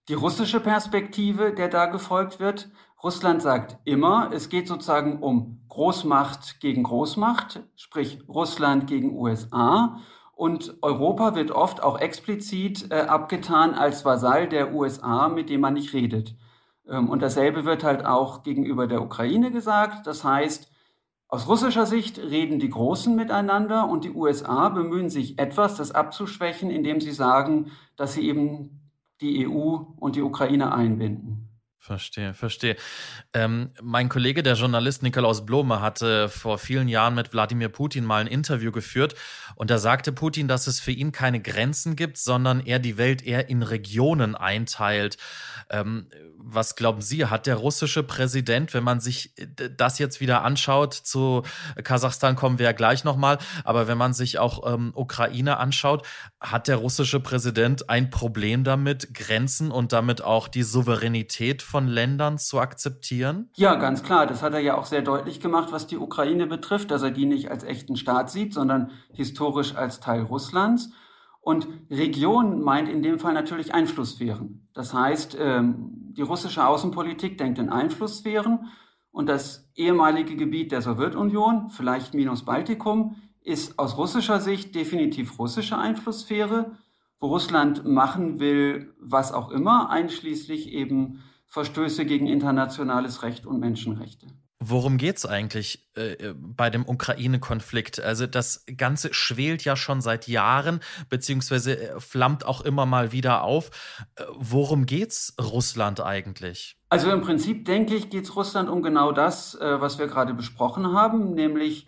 die 0.09 0.15
russische 0.15 0.59
Perspektive, 0.59 1.55
der 1.55 1.69
da 1.69 1.87
gefolgt 1.87 2.41
wird. 2.41 2.71
Russland 3.03 3.43
sagt 3.43 3.79
immer, 3.85 4.31
es 4.33 4.49
geht 4.49 4.69
sozusagen 4.69 5.23
um 5.23 5.61
Großmacht 5.69 6.61
gegen 6.61 6.85
Großmacht, 6.85 7.65
sprich 7.75 8.21
Russland 8.29 8.87
gegen 8.87 9.17
USA. 9.19 9.99
Und 10.35 10.77
Europa 10.83 11.35
wird 11.35 11.51
oft 11.51 11.83
auch 11.83 11.99
explizit 11.99 12.91
äh, 12.91 13.01
abgetan 13.01 13.75
als 13.75 14.05
Vasall 14.05 14.49
der 14.49 14.73
USA, 14.73 15.29
mit 15.29 15.51
dem 15.51 15.61
man 15.61 15.75
nicht 15.75 15.93
redet. 15.95 16.37
Ähm, 16.89 17.09
und 17.09 17.23
dasselbe 17.23 17.65
wird 17.65 17.83
halt 17.83 18.07
auch 18.07 18.45
gegenüber 18.45 18.87
der 18.87 19.03
Ukraine 19.03 19.51
gesagt. 19.51 20.07
Das 20.07 20.23
heißt, 20.23 20.71
aus 21.27 21.49
russischer 21.49 21.87
Sicht 21.87 22.19
reden 22.19 22.61
die 22.61 22.71
Großen 22.71 23.17
miteinander 23.17 23.89
und 23.89 24.05
die 24.05 24.13
USA 24.13 24.69
bemühen 24.69 25.11
sich 25.11 25.39
etwas, 25.39 25.77
das 25.77 25.91
abzuschwächen, 25.91 26.71
indem 26.71 27.01
sie 27.01 27.13
sagen, 27.13 27.73
dass 27.97 28.15
sie 28.15 28.29
eben 28.29 28.81
die 29.21 29.49
EU 29.49 29.79
und 29.97 30.15
die 30.15 30.23
Ukraine 30.23 30.73
einbinden. 30.73 31.52
Verstehe, 31.85 32.33
verstehe. 32.33 32.77
Ähm, 33.35 33.73
mein 33.83 34.09
Kollege, 34.09 34.45
der 34.45 34.55
Journalist 34.55 35.03
Nikolaus 35.03 35.45
Blome, 35.45 35.81
hatte 35.81 36.29
vor 36.29 36.59
vielen 36.59 36.87
Jahren 36.87 37.17
mit 37.17 37.33
Wladimir 37.33 37.71
Putin 37.71 38.05
mal 38.05 38.21
ein 38.21 38.29
Interview 38.29 38.71
geführt 38.71 39.17
und 39.57 39.69
da 39.69 39.79
sagte 39.79 40.13
Putin, 40.13 40.47
dass 40.47 40.69
es 40.69 40.79
für 40.79 40.93
ihn 40.93 41.11
keine 41.11 41.41
Grenzen 41.43 41.97
gibt, 41.97 42.19
sondern 42.19 42.61
er 42.61 42.79
die 42.79 42.99
Welt 42.99 43.21
eher 43.21 43.49
in 43.49 43.65
Regionen 43.65 44.37
einteilt. 44.37 45.17
Ähm, 45.71 46.07
was 46.45 46.75
glauben 46.77 47.01
Sie, 47.01 47.27
hat 47.27 47.47
der 47.47 47.57
russische 47.57 48.03
Präsident, 48.03 48.75
wenn 48.75 48.85
man 48.85 49.01
sich 49.01 49.39
äh, 49.39 49.47
das 49.77 49.99
jetzt 49.99 50.21
wieder 50.21 50.43
anschaut, 50.43 50.95
zu 50.95 51.43
Kasachstan 51.83 52.37
kommen 52.37 52.59
wir 52.59 52.67
ja 52.67 52.73
gleich 52.73 53.05
nochmal, 53.05 53.39
aber 53.65 53.87
wenn 53.87 53.99
man 53.99 54.13
sich 54.13 54.39
auch 54.39 54.73
ähm, 54.73 54.93
Ukraine 54.95 55.59
anschaut, 55.59 56.07
hat 56.41 56.69
der 56.69 56.77
russische 56.77 57.21
Präsident 57.21 57.89
ein 57.89 58.11
Problem 58.11 58.65
damit, 58.65 59.15
Grenzen 59.15 59.71
und 59.71 59.93
damit 59.93 60.23
auch 60.23 60.49
die 60.49 60.63
Souveränität 60.63 61.63
von 61.73 61.89
Ländern 61.89 62.37
zu 62.37 62.61
akzeptieren? 62.61 63.49
Ja, 63.57 63.77
ganz 63.77 64.03
klar. 64.03 64.27
Das 64.27 64.43
hat 64.43 64.53
er 64.53 64.61
ja 64.61 64.77
auch 64.77 64.85
sehr 64.85 65.01
deutlich 65.01 65.41
gemacht, 65.41 65.73
was 65.73 65.87
die 65.87 65.97
Ukraine 65.97 66.47
betrifft, 66.47 66.91
dass 66.91 67.03
er 67.03 67.11
die 67.11 67.25
nicht 67.25 67.51
als 67.51 67.65
echten 67.65 67.97
Staat 67.97 68.31
sieht, 68.31 68.53
sondern 68.53 68.91
historisch 69.11 69.75
als 69.75 69.99
Teil 69.99 70.21
Russlands. 70.21 70.91
Und 71.41 71.67
Region 71.91 72.61
meint 72.61 72.91
in 72.91 73.03
dem 73.03 73.19
Fall 73.19 73.33
natürlich 73.33 73.73
Einflusssphären. 73.73 74.69
Das 74.75 74.93
heißt, 74.93 75.35
ähm, 75.41 76.13
die 76.15 76.21
russische 76.21 76.67
Außenpolitik 76.67 77.39
denkt 77.39 77.59
in 77.59 77.71
Einflusssphären 77.71 78.67
und 79.11 79.31
das 79.31 79.71
ehemalige 79.75 80.37
Gebiet 80.37 80.73
der 80.73 80.83
Sowjetunion, 80.83 81.71
vielleicht 81.71 82.13
minus 82.13 82.45
Baltikum, 82.45 83.17
ist 83.41 83.79
aus 83.79 83.97
russischer 83.97 84.41
Sicht 84.41 84.75
definitiv 84.75 85.39
russische 85.39 85.79
Einflusssphäre, 85.79 86.73
wo 87.19 87.29
Russland 87.29 87.87
machen 87.87 88.41
will, 88.41 88.95
was 89.01 89.33
auch 89.33 89.51
immer, 89.51 89.89
einschließlich 89.89 90.69
eben 90.69 91.23
Verstöße 91.53 92.07
gegen 92.07 92.29
internationales 92.29 93.23
Recht 93.23 93.45
und 93.45 93.61
Menschenrechte. 93.61 94.27
Worum 94.59 94.97
geht's 94.97 95.27
eigentlich 95.27 95.87
äh, 95.99 96.13
äh, 96.13 96.35
bei 96.35 96.71
dem 96.71 96.89
Ukraine-Konflikt? 96.89 98.01
Also 98.01 98.27
das 98.27 98.65
Ganze 98.79 99.13
schwelt 99.13 99.63
ja 99.63 99.77
schon 99.77 100.01
seit 100.01 100.29
Jahren, 100.29 100.81
beziehungsweise 101.11 101.79
äh, 101.79 102.01
flammt 102.01 102.47
auch 102.47 102.63
immer 102.63 102.87
mal 102.87 103.13
wieder 103.13 103.43
auf. 103.43 103.71
Äh, 104.17 104.23
worum 104.35 104.87
geht's 104.87 105.37
Russland 105.39 106.01
eigentlich? 106.01 106.79
Also 106.89 107.11
im 107.11 107.21
Prinzip 107.21 107.67
denke 107.67 107.97
ich, 107.97 108.09
geht's 108.09 108.35
Russland 108.35 108.71
um 108.71 108.81
genau 108.81 109.13
das, 109.13 109.55
äh, 109.55 109.79
was 109.79 109.99
wir 109.99 110.07
gerade 110.07 110.33
besprochen 110.33 110.95
haben, 110.95 111.35
nämlich 111.35 111.87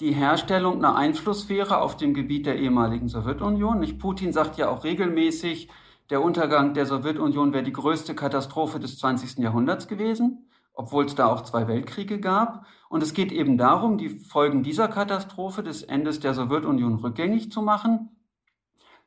die 0.00 0.12
Herstellung 0.12 0.78
einer 0.78 0.96
Einflusssphäre 0.96 1.80
auf 1.80 1.96
dem 1.96 2.14
Gebiet 2.14 2.46
der 2.46 2.58
ehemaligen 2.58 3.08
Sowjetunion. 3.08 3.78
Nicht? 3.78 4.00
Putin 4.00 4.32
sagt 4.32 4.58
ja 4.58 4.70
auch 4.70 4.82
regelmäßig, 4.82 5.68
der 6.10 6.22
Untergang 6.22 6.74
der 6.74 6.86
Sowjetunion 6.86 7.52
wäre 7.52 7.64
die 7.64 7.72
größte 7.72 8.14
Katastrophe 8.14 8.78
des 8.78 8.98
20. 8.98 9.38
Jahrhunderts 9.38 9.88
gewesen 9.88 10.48
obwohl 10.74 11.06
es 11.06 11.14
da 11.14 11.26
auch 11.26 11.42
zwei 11.42 11.66
Weltkriege 11.68 12.20
gab. 12.20 12.66
Und 12.88 13.02
es 13.02 13.14
geht 13.14 13.32
eben 13.32 13.56
darum, 13.56 13.96
die 13.96 14.08
Folgen 14.08 14.62
dieser 14.62 14.88
Katastrophe 14.88 15.62
des 15.62 15.82
Endes 15.82 16.20
der 16.20 16.34
Sowjetunion 16.34 16.96
rückgängig 16.96 17.50
zu 17.50 17.62
machen, 17.62 18.10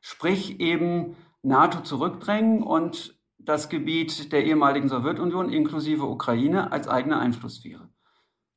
sprich 0.01 0.59
eben 0.59 1.15
NATO 1.43 1.81
zurückdrängen 1.81 2.63
und 2.63 3.15
das 3.37 3.69
Gebiet 3.69 4.31
der 4.31 4.45
ehemaligen 4.45 4.89
Sowjetunion 4.89 5.49
inklusive 5.49 6.05
Ukraine 6.05 6.71
als 6.71 6.87
eigene 6.87 7.19
Einflusssphäre. 7.19 7.89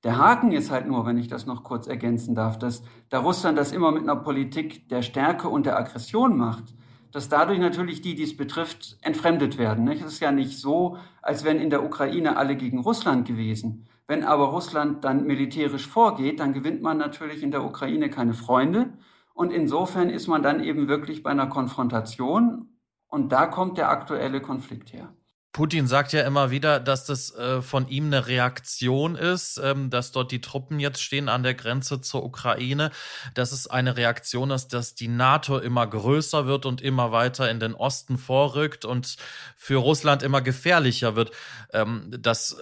Der 0.02 0.16
Haken 0.16 0.50
ist 0.52 0.70
halt 0.70 0.88
nur, 0.88 1.04
wenn 1.04 1.18
ich 1.18 1.28
das 1.28 1.46
noch 1.46 1.62
kurz 1.62 1.86
ergänzen 1.86 2.34
darf, 2.34 2.58
dass 2.58 2.82
da 3.10 3.20
Russland 3.20 3.58
das 3.58 3.70
immer 3.70 3.92
mit 3.92 4.02
einer 4.02 4.16
Politik 4.16 4.88
der 4.88 5.02
Stärke 5.02 5.48
und 5.48 5.66
der 5.66 5.76
Aggression 5.76 6.38
macht, 6.38 6.74
dass 7.12 7.28
dadurch 7.28 7.58
natürlich 7.58 8.00
die, 8.02 8.14
die 8.14 8.22
es 8.22 8.36
betrifft, 8.36 8.98
entfremdet 9.02 9.58
werden. 9.58 9.88
Es 9.88 10.02
ist 10.02 10.20
ja 10.20 10.32
nicht 10.32 10.58
so, 10.58 10.98
als 11.22 11.44
wenn 11.44 11.58
in 11.60 11.70
der 11.70 11.84
Ukraine 11.84 12.36
alle 12.36 12.56
gegen 12.56 12.78
Russland 12.78 13.26
gewesen. 13.26 13.86
Wenn 14.06 14.24
aber 14.24 14.46
Russland 14.46 15.04
dann 15.04 15.26
militärisch 15.26 15.86
vorgeht, 15.86 16.40
dann 16.40 16.52
gewinnt 16.52 16.82
man 16.82 16.98
natürlich 16.98 17.42
in 17.42 17.50
der 17.50 17.64
Ukraine 17.64 18.10
keine 18.10 18.34
Freunde. 18.34 18.92
Und 19.34 19.52
insofern 19.52 20.10
ist 20.10 20.26
man 20.26 20.42
dann 20.42 20.62
eben 20.62 20.88
wirklich 20.88 21.22
bei 21.22 21.30
einer 21.30 21.46
Konfrontation. 21.46 22.68
Und 23.06 23.32
da 23.32 23.46
kommt 23.46 23.78
der 23.78 23.88
aktuelle 23.88 24.40
Konflikt 24.40 24.92
her. 24.92 25.14
Putin 25.52 25.88
sagt 25.88 26.12
ja 26.12 26.22
immer 26.22 26.52
wieder, 26.52 26.78
dass 26.78 27.06
das 27.06 27.34
äh, 27.34 27.60
von 27.60 27.88
ihm 27.88 28.06
eine 28.06 28.28
Reaktion 28.28 29.16
ist, 29.16 29.60
ähm, 29.62 29.90
dass 29.90 30.12
dort 30.12 30.30
die 30.30 30.40
Truppen 30.40 30.78
jetzt 30.78 31.02
stehen 31.02 31.28
an 31.28 31.42
der 31.42 31.54
Grenze 31.54 32.00
zur 32.00 32.24
Ukraine, 32.24 32.92
dass 33.34 33.50
es 33.50 33.66
eine 33.66 33.96
Reaktion 33.96 34.52
ist, 34.52 34.68
dass 34.68 34.94
die 34.94 35.08
NATO 35.08 35.58
immer 35.58 35.88
größer 35.88 36.46
wird 36.46 36.66
und 36.66 36.80
immer 36.80 37.10
weiter 37.10 37.50
in 37.50 37.58
den 37.58 37.74
Osten 37.74 38.16
vorrückt 38.16 38.84
und 38.84 39.16
für 39.56 39.78
Russland 39.78 40.22
immer 40.22 40.40
gefährlicher 40.40 41.16
wird. 41.16 41.32
Ähm, 41.72 42.14
das 42.16 42.56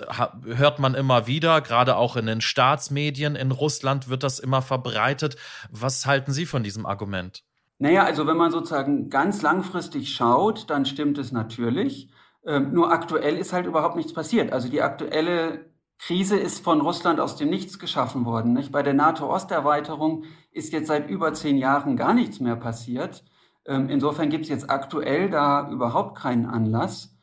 hört 0.44 0.78
man 0.78 0.94
immer 0.94 1.26
wieder, 1.26 1.60
gerade 1.60 1.96
auch 1.96 2.16
in 2.16 2.24
den 2.24 2.40
Staatsmedien 2.40 3.36
in 3.36 3.52
Russland 3.52 4.08
wird 4.08 4.22
das 4.22 4.38
immer 4.38 4.62
verbreitet. 4.62 5.36
Was 5.70 6.06
halten 6.06 6.32
Sie 6.32 6.46
von 6.46 6.62
diesem 6.62 6.86
Argument? 6.86 7.44
Naja, 7.78 8.04
also 8.04 8.26
wenn 8.26 8.38
man 8.38 8.50
sozusagen 8.50 9.10
ganz 9.10 9.42
langfristig 9.42 10.14
schaut, 10.14 10.70
dann 10.70 10.86
stimmt 10.86 11.18
es 11.18 11.32
natürlich. 11.32 12.08
Ähm, 12.46 12.72
nur 12.72 12.92
aktuell 12.92 13.36
ist 13.36 13.52
halt 13.52 13.66
überhaupt 13.66 13.96
nichts 13.96 14.12
passiert. 14.12 14.52
Also 14.52 14.68
die 14.68 14.82
aktuelle 14.82 15.66
Krise 15.98 16.36
ist 16.36 16.62
von 16.62 16.80
Russland 16.80 17.20
aus 17.20 17.36
dem 17.36 17.50
Nichts 17.50 17.78
geschaffen 17.78 18.24
worden. 18.24 18.52
Nicht? 18.52 18.72
Bei 18.72 18.82
der 18.82 18.94
NATO-Osterweiterung 18.94 20.24
ist 20.52 20.72
jetzt 20.72 20.86
seit 20.86 21.10
über 21.10 21.34
zehn 21.34 21.56
Jahren 21.56 21.96
gar 21.96 22.14
nichts 22.14 22.40
mehr 22.40 22.56
passiert. 22.56 23.24
Ähm, 23.66 23.90
insofern 23.90 24.30
gibt 24.30 24.44
es 24.44 24.50
jetzt 24.50 24.70
aktuell 24.70 25.28
da 25.28 25.70
überhaupt 25.70 26.16
keinen 26.16 26.46
Anlass. 26.46 27.16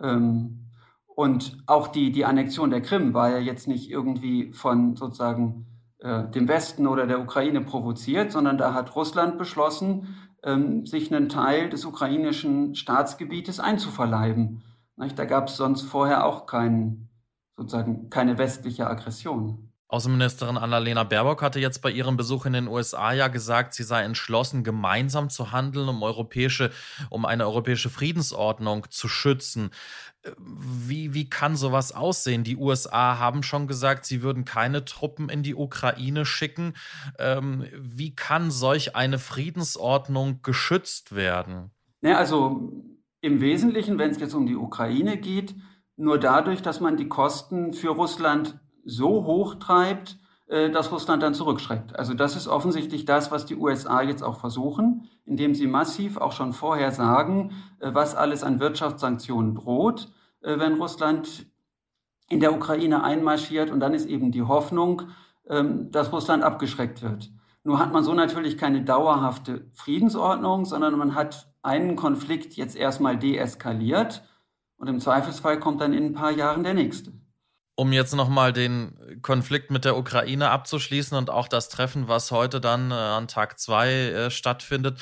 Ähm, 0.00 0.70
und 1.06 1.62
auch 1.66 1.88
die, 1.88 2.10
die 2.10 2.24
Annexion 2.24 2.70
der 2.70 2.80
Krim 2.80 3.14
war 3.14 3.30
ja 3.30 3.38
jetzt 3.38 3.68
nicht 3.68 3.90
irgendwie 3.90 4.52
von 4.52 4.96
sozusagen 4.96 5.66
äh, 5.98 6.28
dem 6.30 6.48
Westen 6.48 6.86
oder 6.86 7.06
der 7.06 7.20
Ukraine 7.20 7.60
provoziert, 7.60 8.32
sondern 8.32 8.58
da 8.58 8.74
hat 8.74 8.96
Russland 8.96 9.38
beschlossen, 9.38 10.16
ähm, 10.44 10.86
sich 10.86 11.12
einen 11.12 11.28
Teil 11.28 11.70
des 11.70 11.84
ukrainischen 11.84 12.74
Staatsgebietes 12.74 13.60
einzuverleiben. 13.60 14.62
Da 15.16 15.24
gab 15.24 15.48
es 15.48 15.56
sonst 15.56 15.82
vorher 15.82 16.24
auch 16.24 16.46
keinen, 16.46 17.08
sozusagen 17.56 18.10
keine 18.10 18.38
westliche 18.38 18.86
Aggression. 18.86 19.72
Außenministerin 19.88 20.56
Annalena 20.56 21.04
Baerbock 21.04 21.42
hatte 21.42 21.60
jetzt 21.60 21.82
bei 21.82 21.90
ihrem 21.90 22.16
Besuch 22.16 22.46
in 22.46 22.54
den 22.54 22.68
USA 22.68 23.12
ja 23.12 23.28
gesagt, 23.28 23.74
sie 23.74 23.82
sei 23.82 24.02
entschlossen, 24.02 24.64
gemeinsam 24.64 25.28
zu 25.28 25.52
handeln, 25.52 25.88
um 25.88 26.02
europäische, 26.02 26.70
um 27.10 27.26
eine 27.26 27.44
europäische 27.46 27.90
Friedensordnung 27.90 28.86
zu 28.90 29.08
schützen. 29.08 29.70
Wie, 30.38 31.12
wie 31.12 31.28
kann 31.28 31.54
sowas 31.54 31.92
aussehen? 31.92 32.44
Die 32.44 32.56
USA 32.56 33.18
haben 33.18 33.42
schon 33.42 33.66
gesagt, 33.66 34.06
sie 34.06 34.22
würden 34.22 34.46
keine 34.46 34.86
Truppen 34.86 35.28
in 35.28 35.42
die 35.42 35.54
Ukraine 35.54 36.24
schicken. 36.24 36.72
Ähm, 37.18 37.66
wie 37.74 38.14
kann 38.14 38.50
solch 38.50 38.96
eine 38.96 39.18
Friedensordnung 39.18 40.40
geschützt 40.42 41.14
werden? 41.14 41.70
Ja, 42.00 42.16
also 42.16 42.72
im 43.20 43.40
Wesentlichen, 43.42 43.98
wenn 43.98 44.10
es 44.10 44.18
jetzt 44.18 44.34
um 44.34 44.46
die 44.46 44.56
Ukraine 44.56 45.18
geht, 45.18 45.54
nur 45.96 46.18
dadurch, 46.18 46.62
dass 46.62 46.80
man 46.80 46.96
die 46.96 47.08
Kosten 47.08 47.74
für 47.74 47.90
Russland 47.90 48.58
so 48.84 49.24
hoch 49.24 49.56
treibt, 49.56 50.18
äh, 50.46 50.70
dass 50.70 50.92
Russland 50.92 51.22
dann 51.22 51.34
zurückschreckt. 51.34 51.98
Also 51.98 52.14
das 52.14 52.36
ist 52.36 52.48
offensichtlich 52.48 53.04
das, 53.04 53.30
was 53.30 53.46
die 53.46 53.56
USA 53.56 54.02
jetzt 54.02 54.22
auch 54.22 54.38
versuchen, 54.38 55.08
indem 55.24 55.54
sie 55.54 55.66
massiv 55.66 56.16
auch 56.16 56.32
schon 56.32 56.52
vorher 56.52 56.92
sagen, 56.92 57.52
äh, 57.80 57.94
was 57.94 58.14
alles 58.14 58.42
an 58.42 58.60
Wirtschaftssanktionen 58.60 59.54
droht, 59.54 60.12
äh, 60.42 60.58
wenn 60.58 60.74
Russland 60.74 61.46
in 62.28 62.40
der 62.40 62.54
Ukraine 62.54 63.02
einmarschiert. 63.02 63.70
Und 63.70 63.80
dann 63.80 63.94
ist 63.94 64.06
eben 64.06 64.32
die 64.32 64.42
Hoffnung, 64.42 65.02
ähm, 65.48 65.90
dass 65.90 66.12
Russland 66.12 66.42
abgeschreckt 66.42 67.02
wird. 67.02 67.30
Nur 67.62 67.78
hat 67.78 67.92
man 67.92 68.04
so 68.04 68.12
natürlich 68.12 68.58
keine 68.58 68.82
dauerhafte 68.82 69.70
Friedensordnung, 69.72 70.66
sondern 70.66 70.98
man 70.98 71.14
hat 71.14 71.48
einen 71.62 71.96
Konflikt 71.96 72.54
jetzt 72.54 72.76
erstmal 72.76 73.16
deeskaliert 73.16 74.22
und 74.76 74.88
im 74.88 75.00
Zweifelsfall 75.00 75.58
kommt 75.58 75.80
dann 75.80 75.94
in 75.94 76.04
ein 76.04 76.12
paar 76.12 76.30
Jahren 76.30 76.62
der 76.62 76.74
nächste. 76.74 77.12
Um 77.76 77.92
jetzt 77.92 78.14
nochmal 78.14 78.52
den 78.52 79.20
Konflikt 79.22 79.70
mit 79.72 79.84
der 79.84 79.96
Ukraine 79.96 80.50
abzuschließen 80.50 81.18
und 81.18 81.28
auch 81.28 81.48
das 81.48 81.68
Treffen, 81.68 82.06
was 82.06 82.30
heute 82.30 82.60
dann 82.60 82.92
äh, 82.92 82.94
an 82.94 83.26
Tag 83.26 83.58
zwei 83.58 83.90
äh, 83.90 84.30
stattfindet. 84.30 85.00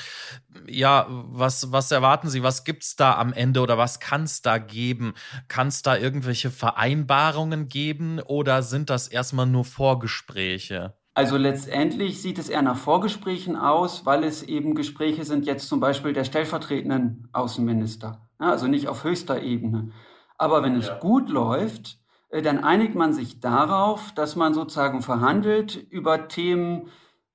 Ja, 0.67 1.05
was, 1.09 1.71
was 1.71 1.91
erwarten 1.91 2.29
Sie? 2.29 2.41
Was 2.41 2.63
gibt's 2.63 2.95
da 2.95 3.15
am 3.15 3.31
Ende 3.31 3.61
oder 3.61 3.77
was 3.77 3.99
kann 3.99 4.23
es 4.23 4.41
da 4.41 4.57
geben? 4.57 5.13
Kann 5.47 5.67
es 5.67 5.83
da 5.83 5.95
irgendwelche 5.95 6.49
Vereinbarungen 6.49 7.69
geben 7.69 8.19
oder 8.19 8.63
sind 8.63 8.89
das 8.89 9.07
erstmal 9.07 9.45
nur 9.45 9.65
Vorgespräche? 9.65 10.95
Also 11.15 11.37
letztendlich 11.37 12.21
sieht 12.21 12.39
es 12.39 12.49
eher 12.49 12.63
nach 12.63 12.77
Vorgesprächen 12.77 13.55
aus, 13.55 14.05
weil 14.05 14.23
es 14.23 14.41
eben 14.41 14.73
Gespräche 14.73 15.25
sind 15.25 15.45
jetzt 15.45 15.67
zum 15.67 15.79
Beispiel 15.79 16.13
der 16.13 16.23
stellvertretenden 16.23 17.29
Außenminister. 17.33 18.27
Ja, 18.39 18.49
also 18.49 18.67
nicht 18.67 18.87
auf 18.87 19.03
höchster 19.03 19.41
Ebene. 19.41 19.91
Aber 20.39 20.63
wenn 20.63 20.75
es 20.75 20.87
ja. 20.87 20.97
gut 20.97 21.29
läuft, 21.29 21.99
dann 22.41 22.63
einigt 22.63 22.95
man 22.95 23.13
sich 23.13 23.39
darauf, 23.39 24.11
dass 24.13 24.35
man 24.35 24.53
sozusagen 24.53 25.01
verhandelt 25.01 25.75
über 25.75 26.27
Themen, 26.27 26.89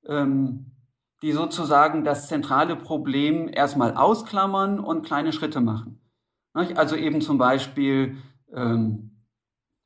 ähm, 0.07 0.73
die 1.23 1.33
sozusagen 1.33 2.05
das 2.05 2.29
zentrale 2.29 2.75
Problem 2.75 3.49
erstmal 3.53 3.97
ausklammern 3.97 4.81
und 4.81 5.07
kleine 5.07 5.33
Schritte 5.33 5.61
machen. 5.61 6.01
Also 6.53 6.97
eben 6.97 7.21
zum 7.21 7.39
Beispiel 7.39 8.17
ähm, 8.53 9.25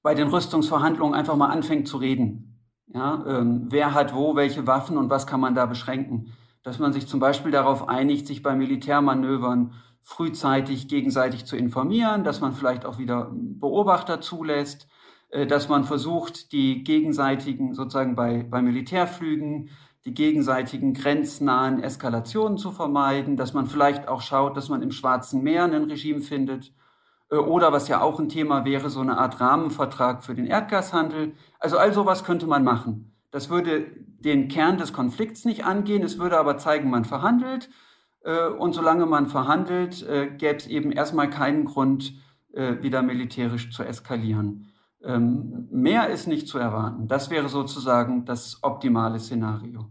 bei 0.02 0.14
den 0.14 0.28
Rüstungsverhandlungen 0.28 1.14
einfach 1.14 1.36
mal 1.36 1.48
anfängt 1.48 1.88
zu 1.88 1.98
reden. 1.98 2.60
Ja, 2.86 3.24
ähm, 3.26 3.66
wer 3.70 3.94
hat 3.94 4.14
wo 4.14 4.36
welche 4.36 4.66
Waffen 4.66 4.96
und 4.96 5.10
was 5.10 5.26
kann 5.26 5.40
man 5.40 5.54
da 5.54 5.66
beschränken? 5.66 6.32
Dass 6.62 6.78
man 6.78 6.92
sich 6.92 7.06
zum 7.06 7.20
Beispiel 7.20 7.50
darauf 7.50 7.88
einigt, 7.88 8.26
sich 8.26 8.42
bei 8.42 8.54
Militärmanövern 8.54 9.74
frühzeitig 10.02 10.88
gegenseitig 10.88 11.44
zu 11.44 11.56
informieren, 11.56 12.24
dass 12.24 12.40
man 12.40 12.52
vielleicht 12.52 12.84
auch 12.84 12.98
wieder 12.98 13.30
Beobachter 13.32 14.20
zulässt, 14.20 14.84
äh, 14.84 15.01
dass 15.48 15.68
man 15.68 15.84
versucht, 15.84 16.52
die 16.52 16.84
gegenseitigen, 16.84 17.74
sozusagen 17.74 18.14
bei, 18.14 18.42
bei 18.42 18.60
Militärflügen, 18.60 19.70
die 20.04 20.14
gegenseitigen 20.14 20.94
grenznahen 20.94 21.82
Eskalationen 21.82 22.58
zu 22.58 22.72
vermeiden, 22.72 23.36
dass 23.36 23.54
man 23.54 23.66
vielleicht 23.66 24.08
auch 24.08 24.20
schaut, 24.20 24.56
dass 24.56 24.68
man 24.68 24.82
im 24.82 24.90
Schwarzen 24.90 25.42
Meer 25.42 25.64
ein 25.64 25.84
Regime 25.84 26.20
findet. 26.20 26.72
Äh, 27.30 27.36
oder 27.36 27.72
was 27.72 27.88
ja 27.88 28.00
auch 28.00 28.18
ein 28.18 28.28
Thema 28.28 28.64
wäre, 28.64 28.90
so 28.90 29.00
eine 29.00 29.18
Art 29.18 29.40
Rahmenvertrag 29.40 30.24
für 30.24 30.34
den 30.34 30.46
Erdgashandel. 30.46 31.34
Also 31.60 31.78
all 31.78 31.92
sowas 31.92 32.24
könnte 32.24 32.46
man 32.46 32.64
machen. 32.64 33.14
Das 33.30 33.48
würde 33.48 33.86
den 34.18 34.48
Kern 34.48 34.76
des 34.76 34.92
Konflikts 34.92 35.44
nicht 35.44 35.64
angehen, 35.64 36.02
es 36.02 36.18
würde 36.18 36.38
aber 36.38 36.58
zeigen, 36.58 36.90
man 36.90 37.04
verhandelt. 37.04 37.70
Äh, 38.24 38.48
und 38.48 38.72
solange 38.74 39.06
man 39.06 39.28
verhandelt, 39.28 40.04
gäbe 40.38 40.56
es 40.56 40.66
eben 40.66 40.92
erstmal 40.92 41.30
keinen 41.30 41.64
Grund, 41.64 42.14
wieder 42.54 43.00
militärisch 43.00 43.70
zu 43.70 43.82
eskalieren. 43.82 44.71
Ähm, 45.04 45.68
mehr 45.70 46.08
ist 46.10 46.26
nicht 46.26 46.46
zu 46.48 46.58
erwarten. 46.58 47.08
Das 47.08 47.30
wäre 47.30 47.48
sozusagen 47.48 48.24
das 48.24 48.58
optimale 48.62 49.18
Szenario. 49.18 49.90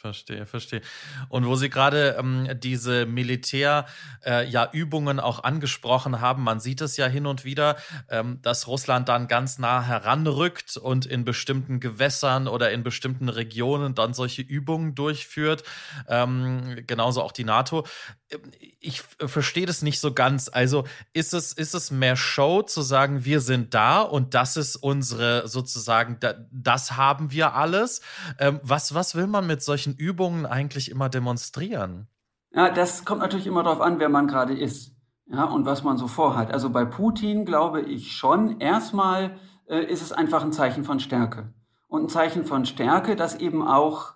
Verstehe, 0.00 0.46
verstehe. 0.46 0.82
Und 1.30 1.46
wo 1.46 1.56
Sie 1.56 1.70
gerade 1.70 2.16
ähm, 2.18 2.48
diese 2.60 3.06
Militärübungen 3.06 5.18
äh, 5.18 5.20
ja, 5.20 5.24
auch 5.24 5.42
angesprochen 5.42 6.20
haben, 6.20 6.44
man 6.44 6.60
sieht 6.60 6.82
es 6.82 6.98
ja 6.98 7.06
hin 7.06 7.26
und 7.26 7.44
wieder, 7.44 7.76
ähm, 8.10 8.40
dass 8.42 8.66
Russland 8.66 9.08
dann 9.08 9.26
ganz 9.26 9.58
nah 9.58 9.82
heranrückt 9.82 10.76
und 10.76 11.06
in 11.06 11.24
bestimmten 11.24 11.80
Gewässern 11.80 12.46
oder 12.46 12.72
in 12.72 12.82
bestimmten 12.82 13.30
Regionen 13.30 13.94
dann 13.94 14.12
solche 14.12 14.42
Übungen 14.42 14.94
durchführt. 14.94 15.62
Ähm, 16.08 16.82
genauso 16.86 17.22
auch 17.22 17.32
die 17.32 17.44
NATO. 17.44 17.86
Ich 18.80 19.02
verstehe 19.02 19.66
das 19.66 19.82
nicht 19.82 20.00
so 20.00 20.12
ganz. 20.12 20.50
Also 20.52 20.84
ist 21.14 21.32
es, 21.32 21.52
ist 21.52 21.74
es 21.74 21.90
mehr 21.90 22.16
Show 22.16 22.62
zu 22.62 22.82
sagen, 22.82 23.24
wir 23.24 23.40
sind 23.40 23.72
da 23.72 24.02
und 24.02 24.34
das 24.34 24.56
ist 24.56 24.76
unsere 24.76 25.48
sozusagen, 25.48 26.18
das 26.50 26.96
haben 26.96 27.30
wir 27.30 27.54
alles? 27.54 28.02
Ähm, 28.38 28.60
was, 28.62 28.94
was 28.94 29.14
will 29.14 29.26
man 29.26 29.46
mit 29.46 29.62
solchen 29.62 29.85
Übungen 29.94 30.46
eigentlich 30.46 30.90
immer 30.90 31.08
demonstrieren? 31.08 32.08
Ja, 32.52 32.70
das 32.70 33.04
kommt 33.04 33.20
natürlich 33.20 33.46
immer 33.46 33.62
darauf 33.62 33.80
an, 33.80 33.98
wer 33.98 34.08
man 34.08 34.28
gerade 34.28 34.58
ist. 34.58 34.96
Ja, 35.26 35.44
und 35.44 35.66
was 35.66 35.82
man 35.82 35.96
so 35.96 36.06
vorhat. 36.06 36.52
Also 36.52 36.70
bei 36.70 36.84
Putin 36.84 37.44
glaube 37.44 37.80
ich 37.80 38.16
schon, 38.16 38.60
erstmal 38.60 39.38
äh, 39.66 39.84
ist 39.84 40.02
es 40.02 40.12
einfach 40.12 40.44
ein 40.44 40.52
Zeichen 40.52 40.84
von 40.84 41.00
Stärke. 41.00 41.52
Und 41.88 42.04
ein 42.04 42.08
Zeichen 42.08 42.44
von 42.44 42.64
Stärke, 42.64 43.16
das 43.16 43.36
eben 43.36 43.66
auch 43.66 44.14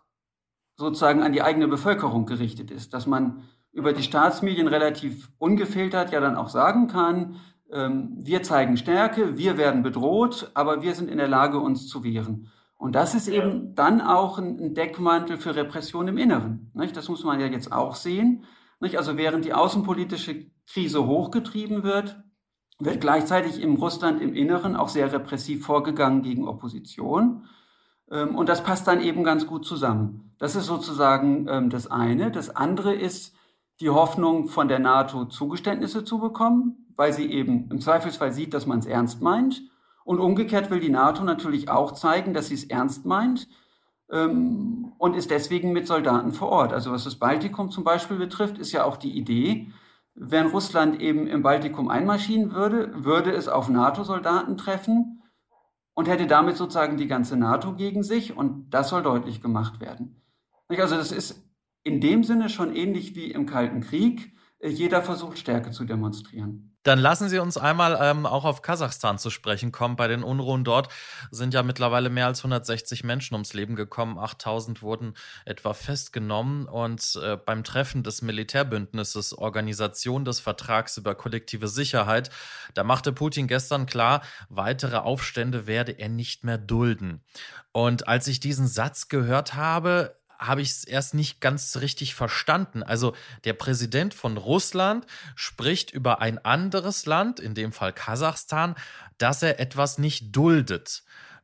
sozusagen 0.76 1.22
an 1.22 1.32
die 1.32 1.42
eigene 1.42 1.68
Bevölkerung 1.68 2.26
gerichtet 2.26 2.70
ist. 2.70 2.94
Dass 2.94 3.06
man 3.06 3.42
über 3.72 3.92
die 3.92 4.02
Staatsmedien 4.02 4.68
relativ 4.68 5.30
ungefiltert 5.38 6.12
ja 6.12 6.20
dann 6.20 6.36
auch 6.36 6.48
sagen 6.48 6.88
kann, 6.88 7.36
ähm, 7.72 8.16
wir 8.16 8.42
zeigen 8.42 8.76
Stärke, 8.76 9.36
wir 9.36 9.56
werden 9.56 9.82
bedroht, 9.82 10.50
aber 10.54 10.82
wir 10.82 10.94
sind 10.94 11.08
in 11.08 11.18
der 11.18 11.28
Lage, 11.28 11.58
uns 11.58 11.88
zu 11.88 12.02
wehren. 12.02 12.50
Und 12.80 12.94
das 12.94 13.14
ist 13.14 13.28
eben 13.28 13.74
dann 13.74 14.00
auch 14.00 14.38
ein 14.38 14.72
Deckmantel 14.72 15.36
für 15.36 15.54
Repression 15.54 16.08
im 16.08 16.16
Inneren. 16.16 16.70
Nicht? 16.72 16.96
Das 16.96 17.10
muss 17.10 17.24
man 17.24 17.38
ja 17.38 17.46
jetzt 17.46 17.72
auch 17.72 17.94
sehen. 17.94 18.44
Nicht? 18.80 18.96
Also 18.96 19.18
während 19.18 19.44
die 19.44 19.52
außenpolitische 19.52 20.46
Krise 20.66 21.06
hochgetrieben 21.06 21.82
wird, 21.82 22.24
wird 22.78 23.02
gleichzeitig 23.02 23.60
im 23.60 23.74
Russland 23.74 24.22
im 24.22 24.32
Inneren 24.32 24.76
auch 24.76 24.88
sehr 24.88 25.12
repressiv 25.12 25.66
vorgegangen 25.66 26.22
gegen 26.22 26.48
Opposition. 26.48 27.44
Ähm, 28.10 28.34
und 28.34 28.48
das 28.48 28.64
passt 28.64 28.86
dann 28.86 29.02
eben 29.02 29.24
ganz 29.24 29.46
gut 29.46 29.66
zusammen. 29.66 30.32
Das 30.38 30.56
ist 30.56 30.64
sozusagen 30.64 31.48
ähm, 31.50 31.68
das 31.68 31.86
eine. 31.86 32.30
Das 32.30 32.48
andere 32.48 32.94
ist 32.94 33.34
die 33.80 33.90
Hoffnung, 33.90 34.48
von 34.48 34.68
der 34.68 34.78
NATO 34.78 35.26
Zugeständnisse 35.26 36.02
zu 36.02 36.18
bekommen, 36.18 36.86
weil 36.96 37.12
sie 37.12 37.30
eben 37.30 37.70
im 37.70 37.82
Zweifelsfall 37.82 38.32
sieht, 38.32 38.54
dass 38.54 38.64
man 38.64 38.78
es 38.78 38.86
ernst 38.86 39.20
meint 39.20 39.70
und 40.10 40.18
umgekehrt 40.18 40.72
will 40.72 40.80
die 40.80 40.90
NATO 40.90 41.22
natürlich 41.22 41.70
auch 41.70 41.92
zeigen, 41.92 42.34
dass 42.34 42.48
sie 42.48 42.54
es 42.54 42.64
ernst 42.64 43.06
meint 43.06 43.46
ähm, 44.10 44.92
und 44.98 45.14
ist 45.14 45.30
deswegen 45.30 45.70
mit 45.70 45.86
Soldaten 45.86 46.32
vor 46.32 46.48
Ort. 46.48 46.72
Also 46.72 46.90
was 46.90 47.04
das 47.04 47.14
Baltikum 47.14 47.70
zum 47.70 47.84
Beispiel 47.84 48.16
betrifft, 48.16 48.58
ist 48.58 48.72
ja 48.72 48.82
auch 48.82 48.96
die 48.96 49.16
Idee, 49.16 49.70
wenn 50.16 50.48
Russland 50.48 51.00
eben 51.00 51.28
im 51.28 51.44
Baltikum 51.44 51.88
einmarschieren 51.88 52.52
würde, 52.52 53.04
würde 53.04 53.30
es 53.30 53.46
auf 53.46 53.68
NATO-Soldaten 53.68 54.56
treffen 54.56 55.22
und 55.94 56.08
hätte 56.08 56.26
damit 56.26 56.56
sozusagen 56.56 56.96
die 56.96 57.06
ganze 57.06 57.36
NATO 57.36 57.76
gegen 57.76 58.02
sich 58.02 58.36
und 58.36 58.68
das 58.70 58.88
soll 58.88 59.04
deutlich 59.04 59.40
gemacht 59.40 59.80
werden. 59.80 60.20
Also 60.66 60.96
das 60.96 61.12
ist 61.12 61.40
in 61.84 62.00
dem 62.00 62.24
Sinne 62.24 62.48
schon 62.48 62.74
ähnlich 62.74 63.14
wie 63.14 63.30
im 63.30 63.46
Kalten 63.46 63.80
Krieg. 63.80 64.32
Jeder 64.62 65.02
versucht 65.02 65.38
Stärke 65.38 65.70
zu 65.70 65.84
demonstrieren. 65.84 66.70
Dann 66.82 66.98
lassen 66.98 67.28
Sie 67.28 67.38
uns 67.38 67.58
einmal 67.58 67.98
ähm, 68.00 68.24
auch 68.24 68.44
auf 68.44 68.62
Kasachstan 68.62 69.18
zu 69.18 69.28
sprechen 69.28 69.70
kommen. 69.70 69.96
Bei 69.96 70.08
den 70.08 70.22
Unruhen 70.22 70.64
dort 70.64 70.88
sind 71.30 71.52
ja 71.52 71.62
mittlerweile 71.62 72.08
mehr 72.08 72.26
als 72.26 72.40
160 72.40 73.04
Menschen 73.04 73.34
ums 73.34 73.52
Leben 73.52 73.76
gekommen. 73.76 74.18
8000 74.18 74.80
wurden 74.80 75.14
etwa 75.44 75.74
festgenommen. 75.74 76.66
Und 76.66 77.18
äh, 77.22 77.36
beim 77.36 77.64
Treffen 77.64 78.02
des 78.02 78.22
Militärbündnisses 78.22 79.36
Organisation 79.36 80.24
des 80.24 80.40
Vertrags 80.40 80.96
über 80.96 81.14
kollektive 81.14 81.68
Sicherheit, 81.68 82.30
da 82.72 82.82
machte 82.82 83.12
Putin 83.12 83.46
gestern 83.46 83.84
klar, 83.84 84.22
weitere 84.48 84.96
Aufstände 84.96 85.66
werde 85.66 85.92
er 85.92 86.08
nicht 86.08 86.44
mehr 86.44 86.58
dulden. 86.58 87.22
Und 87.72 88.08
als 88.08 88.26
ich 88.26 88.40
diesen 88.40 88.66
Satz 88.66 89.08
gehört 89.08 89.54
habe, 89.54 90.19
habe 90.40 90.62
ich 90.62 90.70
es 90.70 90.84
erst 90.84 91.12
nicht 91.14 91.40
ganz 91.40 91.76
richtig 91.76 92.14
verstanden. 92.14 92.82
Also 92.82 93.14
der 93.44 93.52
Präsident 93.52 94.14
von 94.14 94.38
Russland 94.38 95.06
spricht 95.36 95.90
über 95.90 96.20
ein 96.22 96.42
anderes 96.44 97.04
Land, 97.04 97.38
in 97.38 97.54
dem 97.54 97.72
Fall 97.72 97.92
Kasachstan, 97.92 98.74
dass 99.18 99.42
er 99.42 99.60
etwas 99.60 99.98
nicht 99.98 100.34
duldet. 100.34 101.02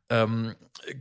Ähm, 0.08 0.54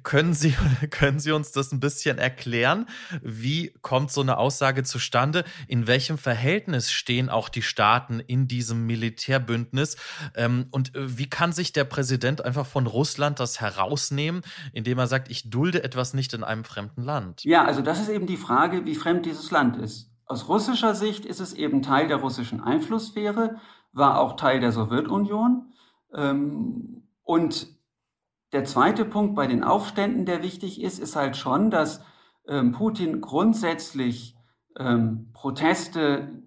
können, 0.04 0.34
Sie, 0.34 0.56
können 0.90 1.20
Sie 1.20 1.32
uns 1.32 1.52
das 1.52 1.72
ein 1.72 1.80
bisschen 1.80 2.18
erklären? 2.18 2.88
Wie 3.22 3.74
kommt 3.82 4.12
so 4.12 4.22
eine 4.22 4.38
Aussage 4.38 4.84
zustande? 4.84 5.44
In 5.68 5.88
welchem 5.88 6.18
Verhältnis 6.18 6.92
stehen 6.92 7.30
auch 7.30 7.50
die 7.50 7.62
Staaten 7.62 8.20
in 8.20 8.48
diesem 8.48 8.86
Militärbündnis? 8.86 9.98
Ähm, 10.36 10.68
und 10.72 10.96
äh, 10.96 11.18
wie 11.18 11.30
kann 11.30 11.52
sich 11.52 11.74
der 11.74 11.84
Präsident 11.84 12.44
einfach 12.44 12.66
von 12.66 12.88
Russland 12.88 13.40
das 13.40 13.62
herausnehmen, 13.62 14.42
indem 14.74 14.98
er 14.98 15.08
sagt, 15.08 15.30
ich 15.30 15.50
dulde 15.50 15.84
etwas 15.84 16.14
nicht 16.14 16.34
in 16.34 16.44
einem 16.44 16.64
fremden 16.64 17.04
Land? 17.04 17.44
Ja, 17.44 17.64
also 17.66 17.82
das 17.82 18.00
ist 18.00 18.10
eben 18.10 18.26
die 18.26 18.38
Frage, 18.38 18.86
wie 18.86 18.96
fremd 18.96 19.26
dieses 19.26 19.52
Land 19.52 19.78
ist. 19.78 20.10
Aus 20.26 20.48
russischer 20.48 20.96
Sicht 20.96 21.26
ist 21.26 21.40
es 21.40 21.54
eben 21.54 21.84
Teil 21.84 22.08
der 22.08 22.18
russischen 22.18 22.60
Einflusssphäre, 22.62 23.58
war 23.94 24.20
auch 24.20 24.36
Teil 24.36 24.60
der 24.60 24.72
Sowjetunion. 24.72 25.72
Ähm, 26.16 27.04
und 27.24 27.75
der 28.52 28.66
zweite 28.66 29.06
Punkt 29.06 29.36
bei 29.36 29.48
den 29.48 29.64
Aufständen, 29.64 30.26
der 30.26 30.44
wichtig 30.44 30.82
ist, 30.82 31.00
ist 31.00 31.16
halt 31.16 31.36
schon, 31.36 31.72
dass 31.72 32.02
ähm, 32.48 32.72
Putin 32.72 33.22
grundsätzlich 33.22 34.36
ähm, 34.78 35.32
Proteste 35.34 36.44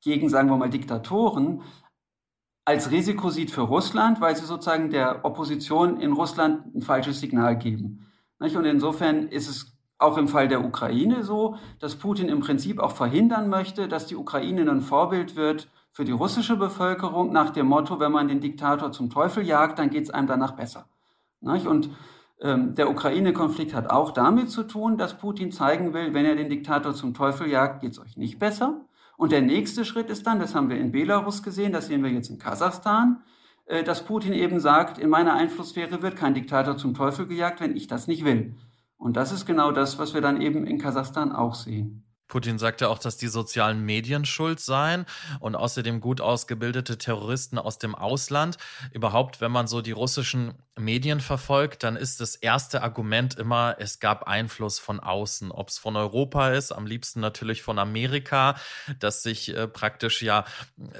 gegen, 0.00 0.28
sagen 0.28 0.48
wir 0.48 0.56
mal, 0.56 0.70
Diktatoren 0.70 1.62
als 2.64 2.90
Risiko 2.90 3.30
sieht 3.30 3.50
für 3.50 3.62
Russland, 3.62 4.20
weil 4.20 4.36
sie 4.36 4.44
sozusagen 4.44 4.90
der 4.90 5.24
Opposition 5.24 6.00
in 6.00 6.12
Russland 6.12 6.74
ein 6.74 6.82
falsches 6.82 7.20
Signal 7.20 7.56
geben. 7.56 8.06
Und 8.38 8.64
insofern 8.64 9.28
ist 9.28 9.48
es 9.48 9.78
auch 9.98 10.18
im 10.18 10.28
Fall 10.28 10.48
der 10.48 10.64
Ukraine 10.64 11.22
so, 11.22 11.56
dass 11.78 11.96
Putin 11.96 12.28
im 12.28 12.40
Prinzip 12.40 12.80
auch 12.80 12.92
verhindern 12.92 13.48
möchte, 13.48 13.88
dass 13.88 14.06
die 14.06 14.16
Ukraine 14.16 14.68
ein 14.70 14.80
Vorbild 14.80 15.36
wird 15.36 15.68
für 15.92 16.04
die 16.04 16.12
russische 16.12 16.56
Bevölkerung 16.56 17.32
nach 17.32 17.50
dem 17.50 17.66
Motto, 17.66 17.98
wenn 18.00 18.12
man 18.12 18.28
den 18.28 18.40
Diktator 18.40 18.92
zum 18.92 19.10
Teufel 19.10 19.46
jagt, 19.46 19.78
dann 19.78 19.88
geht 19.88 20.04
es 20.04 20.10
einem 20.10 20.26
danach 20.26 20.52
besser. 20.52 20.88
Und 21.46 21.90
ähm, 22.40 22.74
der 22.74 22.90
Ukraine-Konflikt 22.90 23.74
hat 23.74 23.90
auch 23.90 24.10
damit 24.10 24.50
zu 24.50 24.62
tun, 24.62 24.98
dass 24.98 25.18
Putin 25.18 25.52
zeigen 25.52 25.94
will, 25.94 26.12
wenn 26.12 26.26
er 26.26 26.36
den 26.36 26.50
Diktator 26.50 26.94
zum 26.94 27.14
Teufel 27.14 27.48
jagt, 27.48 27.80
geht 27.80 27.92
es 27.92 27.98
euch 27.98 28.16
nicht 28.16 28.38
besser. 28.38 28.82
Und 29.16 29.32
der 29.32 29.40
nächste 29.40 29.84
Schritt 29.84 30.10
ist 30.10 30.26
dann, 30.26 30.40
das 30.40 30.54
haben 30.54 30.68
wir 30.68 30.78
in 30.78 30.92
Belarus 30.92 31.42
gesehen, 31.42 31.72
das 31.72 31.86
sehen 31.86 32.02
wir 32.02 32.10
jetzt 32.10 32.28
in 32.28 32.38
Kasachstan, 32.38 33.22
äh, 33.66 33.82
dass 33.82 34.04
Putin 34.04 34.34
eben 34.34 34.60
sagt, 34.60 34.98
in 34.98 35.08
meiner 35.08 35.34
Einflusssphäre 35.34 36.02
wird 36.02 36.16
kein 36.16 36.34
Diktator 36.34 36.76
zum 36.76 36.94
Teufel 36.94 37.26
gejagt, 37.26 37.60
wenn 37.60 37.76
ich 37.76 37.86
das 37.86 38.06
nicht 38.06 38.24
will. 38.24 38.54
Und 38.98 39.16
das 39.16 39.32
ist 39.32 39.46
genau 39.46 39.72
das, 39.72 39.98
was 39.98 40.14
wir 40.14 40.20
dann 40.20 40.40
eben 40.40 40.66
in 40.66 40.78
Kasachstan 40.78 41.32
auch 41.32 41.54
sehen. 41.54 42.02
Putin 42.28 42.58
sagte 42.58 42.88
auch, 42.88 42.98
dass 42.98 43.16
die 43.16 43.28
sozialen 43.28 43.84
Medien 43.84 44.24
schuld 44.24 44.58
seien 44.58 45.06
und 45.38 45.54
außerdem 45.54 46.00
gut 46.00 46.20
ausgebildete 46.20 46.98
Terroristen 46.98 47.56
aus 47.56 47.78
dem 47.78 47.94
Ausland. 47.94 48.58
Überhaupt, 48.92 49.40
wenn 49.40 49.52
man 49.52 49.68
so 49.68 49.80
die 49.80 49.92
russischen 49.92 50.54
Medien 50.78 51.20
verfolgt, 51.20 51.84
dann 51.84 51.96
ist 51.96 52.20
das 52.20 52.36
erste 52.36 52.82
Argument 52.82 53.34
immer, 53.36 53.76
es 53.78 53.98
gab 53.98 54.24
Einfluss 54.24 54.78
von 54.78 55.00
außen. 55.00 55.50
Ob 55.50 55.68
es 55.68 55.78
von 55.78 55.96
Europa 55.96 56.50
ist, 56.50 56.70
am 56.70 56.86
liebsten 56.86 57.20
natürlich 57.20 57.62
von 57.62 57.78
Amerika, 57.78 58.56
dass 58.98 59.22
sich 59.22 59.56
äh, 59.56 59.68
praktisch 59.68 60.20
ja 60.22 60.44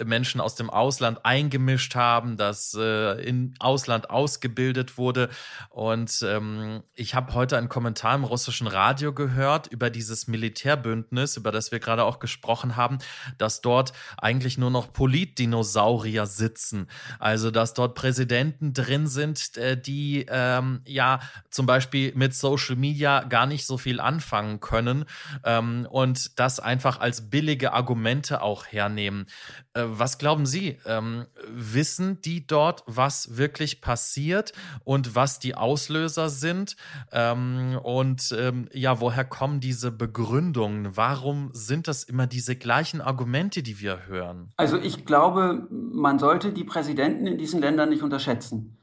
Menschen 0.03 0.41
aus 0.41 0.55
dem 0.55 0.71
Ausland 0.71 1.27
eingemischt 1.27 1.95
haben, 1.95 2.39
dass 2.39 2.75
äh, 2.75 3.23
im 3.23 3.53
Ausland 3.59 4.09
ausgebildet 4.09 4.97
wurde. 4.97 5.29
Und 5.69 6.25
ähm, 6.27 6.83
ich 6.95 7.15
habe 7.15 7.35
heute 7.35 7.59
einen 7.59 7.69
Kommentar 7.69 8.15
im 8.15 8.25
russischen 8.25 8.69
Radio 8.69 9.13
gehört 9.13 9.67
über 9.67 9.91
dieses 9.91 10.27
Militärbündnis, 10.27 11.37
über 11.37 11.53
das 11.53 11.71
wir 11.71 11.81
gerade 11.81 12.05
auch 12.05 12.19
gesprochen 12.19 12.77
haben, 12.77 12.99
dass 13.37 13.61
dort 13.61 13.93
eigentlich 14.17 14.57
nur 14.57 14.71
noch 14.71 14.93
Politdinosaurier 14.95 16.25
sitzen. 16.25 16.89
Also, 17.19 17.51
dass 17.51 17.75
dort 17.75 17.95
Präsidenten 17.95 18.73
drin 18.73 19.07
sind, 19.07 19.57
äh, 19.67 19.77
die 19.77 20.27
ähm, 20.29 20.81
ja 20.87 21.21
zum 21.51 21.67
Beispiel 21.67 22.13
mit 22.15 22.35
Social 22.35 22.77
Media 22.77 23.25
gar 23.25 23.47
nicht 23.47 23.67
so 23.67 23.79
viel 23.79 24.01
anfangen 24.01 24.61
können 24.61 25.05
ähm, 25.45 25.87
und 25.91 26.39
das 26.39 26.61
einfach 26.61 27.01
als 27.01 27.31
billige 27.31 27.73
Argumente 27.73 28.43
auch 28.43 28.67
hernehmen. 28.67 29.27
Äh, 29.75 29.85
was 29.87 30.19
glauben 30.19 30.47
Sie? 30.47 30.79
Ähm, 30.87 31.27
wissen 31.49 32.21
die 32.21 32.47
dort, 32.47 32.83
was 32.87 33.37
wirklich 33.37 33.81
passiert 33.81 34.53
und 34.85 35.15
was 35.15 35.39
die 35.39 35.55
Auslöser 35.55 36.29
sind? 36.29 36.77
Ähm, 37.13 37.79
und 37.83 38.35
ähm, 38.39 38.69
ja, 38.73 39.01
woher 39.01 39.25
kommen 39.25 39.61
diese 39.61 39.91
Begründungen? 39.91 40.97
Warum 40.97 41.51
sind 41.53 41.89
das 41.89 42.05
immer 42.05 42.27
diese 42.27 42.57
gleichen 42.57 43.01
Argumente, 43.01 43.63
die 43.63 43.81
wir 43.81 44.07
hören? 44.07 44.53
Also 44.57 44.79
ich 44.79 45.05
glaube, 45.05 45.67
man 45.71 46.19
sollte 46.19 46.53
die 46.53 46.65
Präsidenten 46.65 47.27
in 47.27 47.39
diesen 47.39 47.61
Ländern 47.61 47.91
nicht 47.91 48.03
unterschätzen. 48.03 48.76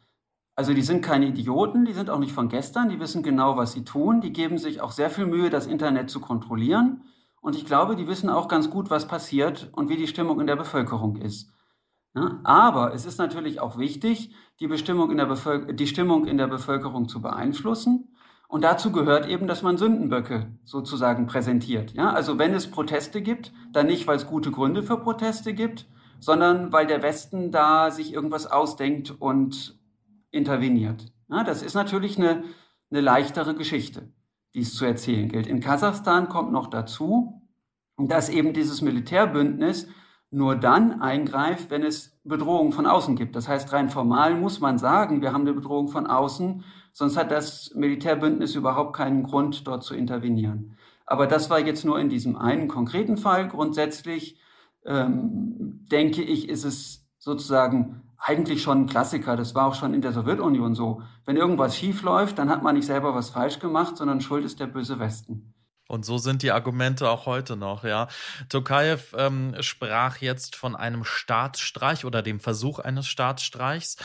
Also 0.55 0.73
die 0.73 0.83
sind 0.83 1.01
keine 1.01 1.27
Idioten, 1.27 1.85
die 1.85 1.93
sind 1.93 2.09
auch 2.09 2.19
nicht 2.19 2.33
von 2.33 2.47
gestern, 2.47 2.89
die 2.89 2.99
wissen 2.99 3.23
genau, 3.23 3.57
was 3.57 3.71
sie 3.71 3.83
tun, 3.83 4.21
die 4.21 4.33
geben 4.33 4.57
sich 4.57 4.81
auch 4.81 4.91
sehr 4.91 5.09
viel 5.09 5.25
Mühe, 5.25 5.49
das 5.49 5.65
Internet 5.65 6.09
zu 6.09 6.19
kontrollieren. 6.19 7.03
Und 7.41 7.55
ich 7.55 7.65
glaube, 7.65 7.95
die 7.95 8.07
wissen 8.07 8.29
auch 8.29 8.47
ganz 8.47 8.69
gut, 8.69 8.89
was 8.89 9.07
passiert 9.07 9.69
und 9.73 9.89
wie 9.89 9.97
die 9.97 10.07
Stimmung 10.07 10.39
in 10.39 10.47
der 10.47 10.55
Bevölkerung 10.55 11.15
ist. 11.15 11.51
Ja, 12.15 12.39
aber 12.43 12.93
es 12.93 13.05
ist 13.05 13.17
natürlich 13.17 13.59
auch 13.59 13.77
wichtig, 13.77 14.35
die, 14.59 14.67
Bestimmung 14.67 15.09
in 15.09 15.17
der 15.17 15.65
die 15.73 15.87
Stimmung 15.87 16.25
in 16.25 16.37
der 16.37 16.47
Bevölkerung 16.47 17.09
zu 17.09 17.21
beeinflussen. 17.21 18.15
Und 18.47 18.63
dazu 18.63 18.91
gehört 18.91 19.27
eben, 19.27 19.47
dass 19.47 19.63
man 19.63 19.77
Sündenböcke 19.77 20.55
sozusagen 20.63 21.25
präsentiert. 21.25 21.93
Ja, 21.93 22.11
also 22.11 22.37
wenn 22.37 22.53
es 22.53 22.69
Proteste 22.69 23.23
gibt, 23.23 23.51
dann 23.71 23.87
nicht, 23.87 24.05
weil 24.05 24.17
es 24.17 24.27
gute 24.27 24.51
Gründe 24.51 24.83
für 24.83 24.97
Proteste 24.97 25.55
gibt, 25.55 25.87
sondern 26.19 26.71
weil 26.71 26.85
der 26.85 27.01
Westen 27.01 27.51
da 27.51 27.89
sich 27.89 28.13
irgendwas 28.13 28.45
ausdenkt 28.45 29.09
und 29.19 29.79
interveniert. 30.33 31.05
Ja, 31.29 31.43
das 31.43 31.61
ist 31.61 31.75
natürlich 31.75 32.17
eine, 32.17 32.43
eine 32.91 33.01
leichtere 33.01 33.55
Geschichte, 33.55 34.11
die 34.53 34.61
es 34.61 34.75
zu 34.75 34.85
erzählen 34.85 35.29
gilt. 35.29 35.47
In 35.47 35.61
Kasachstan 35.61 36.27
kommt 36.27 36.51
noch 36.51 36.67
dazu, 36.67 37.41
dass 37.97 38.29
eben 38.29 38.53
dieses 38.53 38.81
Militärbündnis 38.81 39.87
nur 40.31 40.55
dann 40.55 41.01
eingreift, 41.01 41.69
wenn 41.69 41.83
es 41.83 42.19
Bedrohungen 42.23 42.71
von 42.71 42.87
außen 42.87 43.15
gibt. 43.15 43.35
Das 43.35 43.47
heißt, 43.47 43.71
rein 43.71 43.89
formal 43.89 44.35
muss 44.35 44.59
man 44.59 44.79
sagen, 44.79 45.21
wir 45.21 45.31
haben 45.31 45.41
eine 45.41 45.53
Bedrohung 45.53 45.89
von 45.89 46.07
außen, 46.07 46.63
sonst 46.91 47.17
hat 47.17 47.29
das 47.29 47.71
Militärbündnis 47.75 48.55
überhaupt 48.55 48.95
keinen 48.95 49.23
Grund, 49.23 49.67
dort 49.67 49.83
zu 49.83 49.93
intervenieren. 49.95 50.75
Aber 51.05 51.27
das 51.27 51.49
war 51.49 51.59
jetzt 51.59 51.85
nur 51.85 51.99
in 51.99 52.09
diesem 52.09 52.35
einen 52.35 52.67
konkreten 52.67 53.17
Fall. 53.17 53.47
Grundsätzlich 53.47 54.39
ähm, 54.85 55.85
denke 55.91 56.23
ich, 56.23 56.49
ist 56.49 56.63
es 56.63 57.05
sozusagen 57.19 58.02
eigentlich 58.25 58.61
schon 58.61 58.83
ein 58.83 58.87
Klassiker. 58.87 59.35
Das 59.35 59.53
war 59.53 59.67
auch 59.67 59.75
schon 59.75 59.93
in 59.93 60.01
der 60.01 60.13
Sowjetunion 60.13 60.75
so. 60.75 61.01
Wenn 61.25 61.35
irgendwas 61.35 61.77
schief 61.77 62.01
läuft, 62.03 62.39
dann 62.39 62.49
hat 62.49 62.63
man 62.63 62.75
nicht 62.75 62.85
selber 62.87 63.13
was 63.13 63.29
falsch 63.29 63.59
gemacht, 63.59 63.97
sondern 63.97 64.21
Schuld 64.21 64.45
ist 64.45 64.59
der 64.59 64.67
böse 64.67 64.97
Westen. 64.97 65.53
Und 65.89 66.05
so 66.05 66.17
sind 66.17 66.41
die 66.43 66.51
Argumente 66.51 67.09
auch 67.09 67.25
heute 67.25 67.55
noch, 67.55 67.83
ja. 67.83 68.07
Tokayev 68.47 69.13
ähm, 69.17 69.55
sprach 69.59 70.17
jetzt 70.17 70.55
von 70.55 70.75
einem 70.75 71.03
Staatsstreich 71.03 72.05
oder 72.05 72.21
dem 72.21 72.39
Versuch 72.39 72.79
eines 72.79 73.05
Staatsstreichs. 73.07 73.97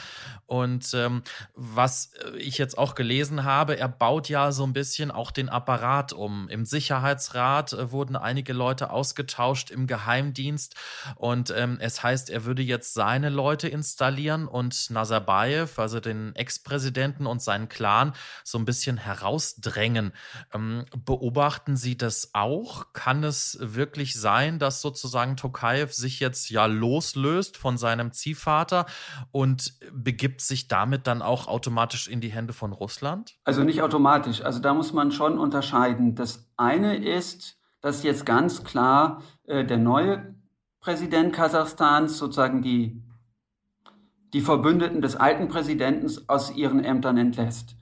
Und 0.46 0.92
ähm, 0.94 1.22
was 1.54 2.10
ich 2.36 2.58
jetzt 2.58 2.76
auch 2.76 2.96
gelesen 2.96 3.44
habe, 3.44 3.78
er 3.78 3.88
baut 3.88 4.28
ja 4.28 4.50
so 4.50 4.64
ein 4.64 4.72
bisschen 4.72 5.12
auch 5.12 5.30
den 5.30 5.48
Apparat 5.48 6.12
um. 6.12 6.48
Im 6.48 6.64
Sicherheitsrat 6.64 7.72
äh, 7.72 7.92
wurden 7.92 8.16
einige 8.16 8.52
Leute 8.52 8.90
ausgetauscht 8.90 9.70
im 9.70 9.86
Geheimdienst. 9.86 10.74
Und 11.14 11.54
ähm, 11.56 11.78
es 11.80 12.02
heißt, 12.02 12.28
er 12.28 12.44
würde 12.44 12.62
jetzt 12.62 12.92
seine 12.92 13.28
Leute 13.28 13.68
installieren 13.68 14.48
und 14.48 14.90
Nazarbayev, 14.90 15.80
also 15.80 16.00
den 16.00 16.34
Ex-Präsidenten 16.34 17.26
und 17.26 17.40
seinen 17.40 17.68
Clan, 17.68 18.14
so 18.42 18.58
ein 18.58 18.64
bisschen 18.64 18.96
herausdrängen. 18.96 20.12
Ähm, 20.52 20.84
beobachten 21.04 21.67
Beobachten 21.68 21.76
Sie 21.76 21.98
das 21.98 22.30
auch? 22.32 22.94
Kann 22.94 23.22
es 23.22 23.58
wirklich 23.60 24.18
sein, 24.18 24.58
dass 24.58 24.80
sozusagen 24.80 25.36
Tokayev 25.36 25.92
sich 25.92 26.18
jetzt 26.18 26.48
ja 26.48 26.64
loslöst 26.64 27.58
von 27.58 27.76
seinem 27.76 28.10
Ziehvater 28.12 28.86
und 29.32 29.74
begibt 29.92 30.40
sich 30.40 30.68
damit 30.68 31.06
dann 31.06 31.20
auch 31.20 31.46
automatisch 31.46 32.08
in 32.08 32.22
die 32.22 32.30
Hände 32.30 32.54
von 32.54 32.72
Russland? 32.72 33.36
Also 33.44 33.64
nicht 33.64 33.82
automatisch. 33.82 34.40
Also 34.40 34.60
da 34.60 34.72
muss 34.72 34.94
man 34.94 35.12
schon 35.12 35.38
unterscheiden. 35.38 36.14
Das 36.14 36.48
eine 36.56 36.96
ist, 36.96 37.58
dass 37.82 38.02
jetzt 38.02 38.24
ganz 38.24 38.64
klar 38.64 39.22
äh, 39.44 39.62
der 39.66 39.76
neue 39.76 40.34
Präsident 40.80 41.34
Kasachstans 41.34 42.16
sozusagen 42.16 42.62
die, 42.62 43.02
die 44.32 44.40
Verbündeten 44.40 45.02
des 45.02 45.16
alten 45.16 45.48
Präsidenten 45.48 46.10
aus 46.28 46.50
ihren 46.50 46.82
Ämtern 46.82 47.18
entlässt. 47.18 47.76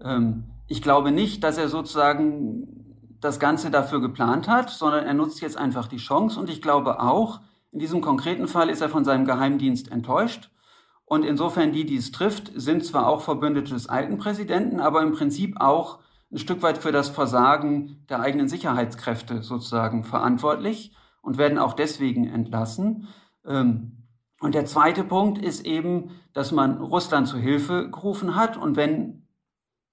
Ähm, 0.00 0.44
ich 0.68 0.80
glaube 0.80 1.10
nicht, 1.10 1.42
dass 1.42 1.58
er 1.58 1.68
sozusagen 1.68 2.91
das 3.22 3.38
Ganze 3.38 3.70
dafür 3.70 4.00
geplant 4.00 4.48
hat, 4.48 4.68
sondern 4.68 5.06
er 5.06 5.14
nutzt 5.14 5.40
jetzt 5.40 5.56
einfach 5.56 5.86
die 5.86 5.96
Chance. 5.96 6.38
Und 6.38 6.50
ich 6.50 6.60
glaube 6.60 7.00
auch, 7.00 7.40
in 7.70 7.78
diesem 7.78 8.02
konkreten 8.02 8.48
Fall 8.48 8.68
ist 8.68 8.82
er 8.82 8.90
von 8.90 9.04
seinem 9.04 9.24
Geheimdienst 9.24 9.90
enttäuscht. 9.90 10.50
Und 11.04 11.24
insofern 11.24 11.72
die, 11.72 11.86
die 11.86 11.96
es 11.96 12.10
trifft, 12.10 12.50
sind 12.54 12.84
zwar 12.84 13.06
auch 13.06 13.22
Verbündete 13.22 13.74
des 13.74 13.88
alten 13.88 14.18
Präsidenten, 14.18 14.80
aber 14.80 15.02
im 15.02 15.12
Prinzip 15.12 15.60
auch 15.60 16.00
ein 16.32 16.38
Stück 16.38 16.62
weit 16.62 16.78
für 16.78 16.90
das 16.90 17.10
Versagen 17.10 18.04
der 18.08 18.20
eigenen 18.20 18.48
Sicherheitskräfte 18.48 19.42
sozusagen 19.42 20.02
verantwortlich 20.02 20.92
und 21.20 21.38
werden 21.38 21.58
auch 21.58 21.74
deswegen 21.74 22.26
entlassen. 22.26 23.06
Ähm, 23.46 24.08
und 24.40 24.56
der 24.56 24.66
zweite 24.66 25.04
Punkt 25.04 25.38
ist 25.38 25.64
eben, 25.64 26.10
dass 26.32 26.50
man 26.50 26.78
Russland 26.78 27.28
zu 27.28 27.36
Hilfe 27.36 27.88
gerufen 27.88 28.34
hat. 28.34 28.56
Und 28.56 28.76
wenn 28.76 29.21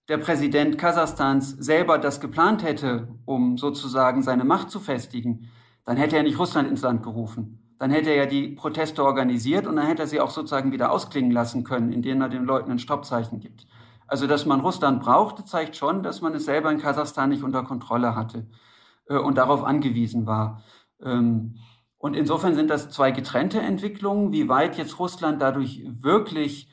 der 0.10 0.18
Präsident 0.18 0.78
Kasachstans 0.80 1.52
selber 1.52 2.00
das 2.00 2.20
geplant 2.20 2.64
hätte, 2.64 3.08
um 3.26 3.58
sozusagen 3.58 4.24
seine 4.24 4.44
Macht 4.44 4.72
zu 4.72 4.80
festigen, 4.80 5.50
dann 5.86 5.98
hätte 5.98 6.18
er 6.18 6.24
nicht 6.24 6.40
Russland 6.40 6.68
ins 6.68 6.82
Land 6.82 7.04
gerufen. 7.04 7.64
Dann 7.78 7.92
hätte 7.92 8.10
er 8.10 8.16
ja 8.16 8.26
die 8.26 8.50
Proteste 8.50 9.04
organisiert 9.06 9.68
und 9.68 9.76
dann 9.76 9.86
hätte 9.86 10.02
er 10.02 10.08
sie 10.08 10.20
auch 10.20 10.32
sozusagen 10.32 10.72
wieder 10.72 10.92
ausklingen 10.92 11.32
lassen 11.32 11.64
können, 11.64 11.94
indem 11.94 12.22
er 12.22 12.30
den 12.30 12.44
Leuten 12.44 12.72
ein 12.72 12.80
Stoppzeichen 12.80 13.40
gibt. 13.40 13.68
Also, 14.08 14.26
dass 14.26 14.48
man 14.48 14.62
Russland 14.62 15.02
brauchte, 15.02 15.46
zeigt 15.46 15.76
schon, 15.76 16.02
dass 16.02 16.22
man 16.22 16.34
es 16.34 16.46
selber 16.46 16.72
in 16.72 16.80
Kasachstan 16.80 17.30
nicht 17.30 17.44
unter 17.44 17.64
Kontrolle 17.64 18.16
hatte 18.16 18.48
äh, 19.08 19.18
und 19.18 19.38
darauf 19.38 19.64
angewiesen 19.64 20.26
war. 20.26 20.64
Ähm, 21.02 21.56
und 22.00 22.16
insofern 22.16 22.56
sind 22.56 22.72
das 22.72 22.90
zwei 22.90 23.12
getrennte 23.12 23.60
Entwicklungen. 23.60 24.32
Wie 24.32 24.50
weit 24.50 24.78
jetzt 24.78 24.98
Russland 24.98 25.42
dadurch 25.42 25.84
wirklich 26.02 26.70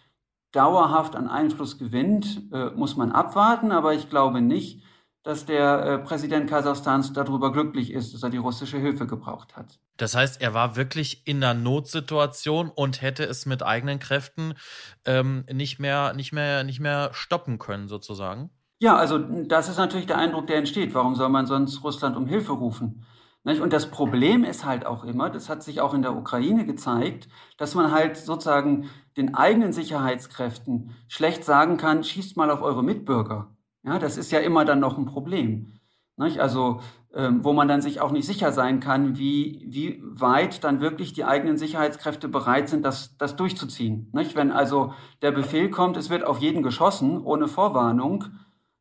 dauerhaft 0.57 1.15
an 1.17 1.29
Einfluss 1.29 1.79
gewinnt, 1.79 2.43
äh, 2.53 2.71
muss 2.71 2.97
man 2.97 3.13
abwarten. 3.13 3.73
Aber 3.73 3.95
ich 3.95 4.09
glaube 4.09 4.41
nicht, 4.41 4.83
dass 5.23 5.45
der 5.45 5.85
äh, 5.85 5.99
Präsident 5.99 6.49
Kasachstans 6.49 7.13
darüber 7.13 7.53
glücklich 7.53 7.93
ist, 7.93 8.15
dass 8.15 8.23
er 8.23 8.31
die 8.31 8.37
russische 8.37 8.79
Hilfe 8.79 9.07
gebraucht 9.07 9.57
hat. 9.57 9.79
Das 9.97 10.15
heißt, 10.15 10.41
er 10.41 10.55
war 10.55 10.77
wirklich 10.77 11.27
in 11.27 11.43
einer 11.43 11.55
Notsituation 11.55 12.71
und 12.71 13.03
hätte 13.03 13.25
es 13.25 13.45
mit 13.45 13.63
eigenen 13.63 13.99
Kräften 13.99 14.55
ähm, 15.05 15.45
nicht 15.53 15.79
mehr, 15.79 16.15
nicht 16.15 16.33
mehr, 16.33 16.65
nicht 16.65 16.81
mehr 16.81 17.11
stoppen 17.13 17.59
können, 17.59 17.89
sozusagen. 17.89 18.51
Ja, 18.79 18.97
also 18.97 19.19
das 19.19 19.69
ist 19.69 19.79
natürlich 19.79 20.07
der 20.07 20.19
Eindruck, 20.19 20.47
der 20.47 20.57
entsteht. 20.57 20.95
Warum 20.95 21.15
soll 21.15 21.31
man 21.31 21.47
sonst 21.47 21.83
Russland 21.83 22.17
um 22.17 22.27
Hilfe 22.27 22.53
rufen? 22.53 23.05
Und 23.47 23.73
das 23.73 23.91
Problem 23.91 24.43
ist 24.43 24.65
halt 24.65 24.85
auch 24.85 25.05
immer, 25.05 25.31
das 25.31 25.49
hat 25.49 25.63
sich 25.63 25.81
auch 25.81 25.95
in 25.95 26.03
der 26.03 26.17
Ukraine 26.17 26.67
gezeigt, 26.67 27.29
dass 27.59 27.77
man 27.77 27.93
halt 27.93 28.17
sozusagen 28.17 28.91
den 29.17 29.35
eigenen 29.37 29.73
Sicherheitskräften 29.73 30.91
schlecht 31.07 31.45
sagen 31.45 31.77
kann, 31.77 32.03
schießt 32.03 32.37
mal 32.37 32.51
auf 32.51 32.61
eure 32.61 32.83
Mitbürger. 32.83 33.57
Ja, 33.85 34.01
das 34.01 34.17
ist 34.17 34.33
ja 34.33 34.41
immer 34.41 34.65
dann 34.65 34.81
noch 34.81 34.99
ein 34.99 35.07
Problem. 35.07 35.79
Also, 36.19 36.81
ähm, 37.15 37.45
wo 37.45 37.53
man 37.53 37.69
dann 37.69 37.83
sich 37.83 38.01
auch 38.01 38.11
nicht 38.11 38.27
sicher 38.27 38.51
sein 38.51 38.81
kann, 38.81 39.17
wie, 39.17 39.65
wie 39.69 40.03
weit 40.03 40.65
dann 40.65 40.81
wirklich 40.81 41.13
die 41.13 41.25
eigenen 41.25 41.57
Sicherheitskräfte 41.57 42.29
bereit 42.29 42.69
sind, 42.69 42.85
das, 42.85 43.17
das 43.17 43.37
durchzuziehen. 43.37 44.11
Wenn 44.13 44.51
also 44.51 44.93
der 45.23 45.31
Befehl 45.31 45.71
kommt, 45.71 45.97
es 45.97 46.11
wird 46.11 46.25
auf 46.25 46.39
jeden 46.39 46.65
geschossen, 46.65 47.21
ohne 47.23 47.47
Vorwarnung, 47.47 48.25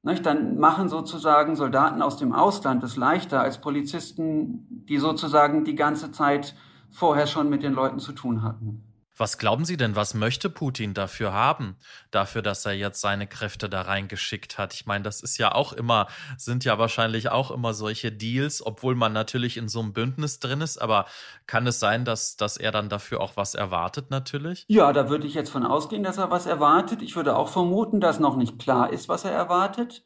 nicht? 0.05 0.25
Dann 0.25 0.57
machen 0.57 0.89
sozusagen 0.89 1.55
Soldaten 1.55 2.01
aus 2.01 2.17
dem 2.17 2.33
Ausland 2.33 2.83
es 2.83 2.95
leichter 2.95 3.41
als 3.41 3.59
Polizisten, 3.59 4.85
die 4.87 4.97
sozusagen 4.97 5.65
die 5.65 5.75
ganze 5.75 6.11
Zeit 6.11 6.55
vorher 6.91 7.27
schon 7.27 7.49
mit 7.49 7.63
den 7.63 7.73
Leuten 7.73 7.99
zu 7.99 8.13
tun 8.13 8.41
hatten. 8.43 8.83
Was 9.17 9.37
glauben 9.37 9.63
Sie 9.63 9.77
denn, 9.77 9.95
was 9.95 10.13
möchte 10.13 10.49
Putin 10.49 10.93
dafür 10.93 11.31
haben? 11.31 11.77
Dafür, 12.11 12.41
dass 12.41 12.65
er 12.65 12.73
jetzt 12.73 12.99
seine 12.99 13.27
Kräfte 13.27 13.69
da 13.69 13.83
reingeschickt 13.83 14.57
hat? 14.57 14.73
Ich 14.73 14.85
meine, 14.85 15.03
das 15.03 15.21
ist 15.21 15.37
ja 15.37 15.55
auch 15.55 15.71
immer, 15.71 16.07
sind 16.37 16.65
ja 16.65 16.77
wahrscheinlich 16.77 17.29
auch 17.29 17.49
immer 17.49 17.73
solche 17.73 18.11
Deals, 18.11 18.65
obwohl 18.65 18.93
man 18.93 19.13
natürlich 19.13 19.55
in 19.55 19.69
so 19.69 19.79
einem 19.79 19.93
Bündnis 19.93 20.39
drin 20.39 20.59
ist. 20.59 20.81
Aber 20.81 21.05
kann 21.47 21.65
es 21.65 21.79
sein, 21.79 22.03
dass, 22.03 22.35
dass 22.35 22.57
er 22.57 22.71
dann 22.71 22.89
dafür 22.89 23.21
auch 23.21 23.37
was 23.37 23.55
erwartet, 23.55 24.11
natürlich? 24.11 24.65
Ja, 24.67 24.91
da 24.91 25.09
würde 25.09 25.27
ich 25.27 25.33
jetzt 25.33 25.49
von 25.49 25.65
ausgehen, 25.65 26.03
dass 26.03 26.17
er 26.17 26.29
was 26.29 26.45
erwartet. 26.45 27.01
Ich 27.01 27.15
würde 27.15 27.37
auch 27.37 27.47
vermuten, 27.47 28.01
dass 28.01 28.19
noch 28.19 28.35
nicht 28.35 28.59
klar 28.59 28.91
ist, 28.91 29.07
was 29.07 29.23
er 29.23 29.31
erwartet. 29.31 30.03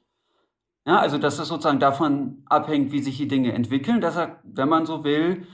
Ja, 0.85 0.99
also, 0.99 1.17
dass 1.17 1.39
es 1.39 1.47
sozusagen 1.47 1.79
davon 1.79 2.43
abhängt, 2.45 2.91
wie 2.91 3.01
sich 3.01 3.17
die 3.17 3.27
Dinge 3.27 3.53
entwickeln, 3.53 4.01
dass 4.01 4.15
er, 4.15 4.39
wenn 4.43 4.69
man 4.69 4.85
so 4.85 5.03
will, 5.03 5.47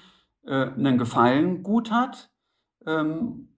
äh, 0.46 0.72
einen 0.72 0.98
Gefallen 0.98 1.64
gut 1.64 1.90
hat 1.90 2.30
ähm, 2.86 3.58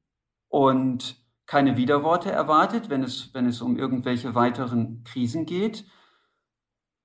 und 0.49 1.15
keine 1.45 1.77
Widerworte 1.77 2.31
erwartet, 2.31 2.89
wenn 2.89 3.03
es, 3.03 3.33
wenn 3.33 3.45
es 3.47 3.61
um 3.61 3.77
irgendwelche 3.77 4.35
weiteren 4.35 5.03
Krisen 5.05 5.45
geht. 5.45 5.85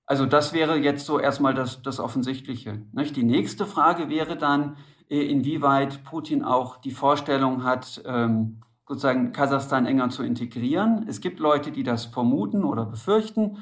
Also 0.04 0.26
das 0.26 0.52
wäre 0.52 0.76
jetzt 0.76 1.06
so 1.06 1.18
erstmal 1.18 1.54
das, 1.54 1.80
das 1.82 2.00
Offensichtliche. 2.00 2.84
Nicht? 2.92 3.16
Die 3.16 3.22
nächste 3.22 3.66
Frage 3.66 4.08
wäre 4.08 4.36
dann, 4.36 4.76
äh, 5.08 5.20
inwieweit 5.20 6.04
Putin 6.04 6.42
auch 6.42 6.76
die 6.76 6.90
Vorstellung 6.90 7.62
hat, 7.62 8.02
ähm, 8.04 8.62
sozusagen 8.86 9.32
Kasachstan 9.32 9.86
enger 9.86 10.10
zu 10.10 10.24
integrieren. 10.24 11.06
Es 11.08 11.20
gibt 11.20 11.38
Leute, 11.38 11.70
die 11.70 11.84
das 11.84 12.06
vermuten 12.06 12.64
oder 12.64 12.84
befürchten. 12.84 13.58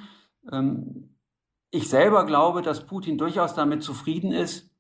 Ähm, 0.51 1.17
ich 1.71 1.89
selber 1.89 2.25
glaube, 2.25 2.63
dass 2.63 2.87
Putin 2.87 3.19
durchaus 3.19 3.55
damit 3.55 3.83
zufrieden 3.83 4.33
ist, 4.33 4.71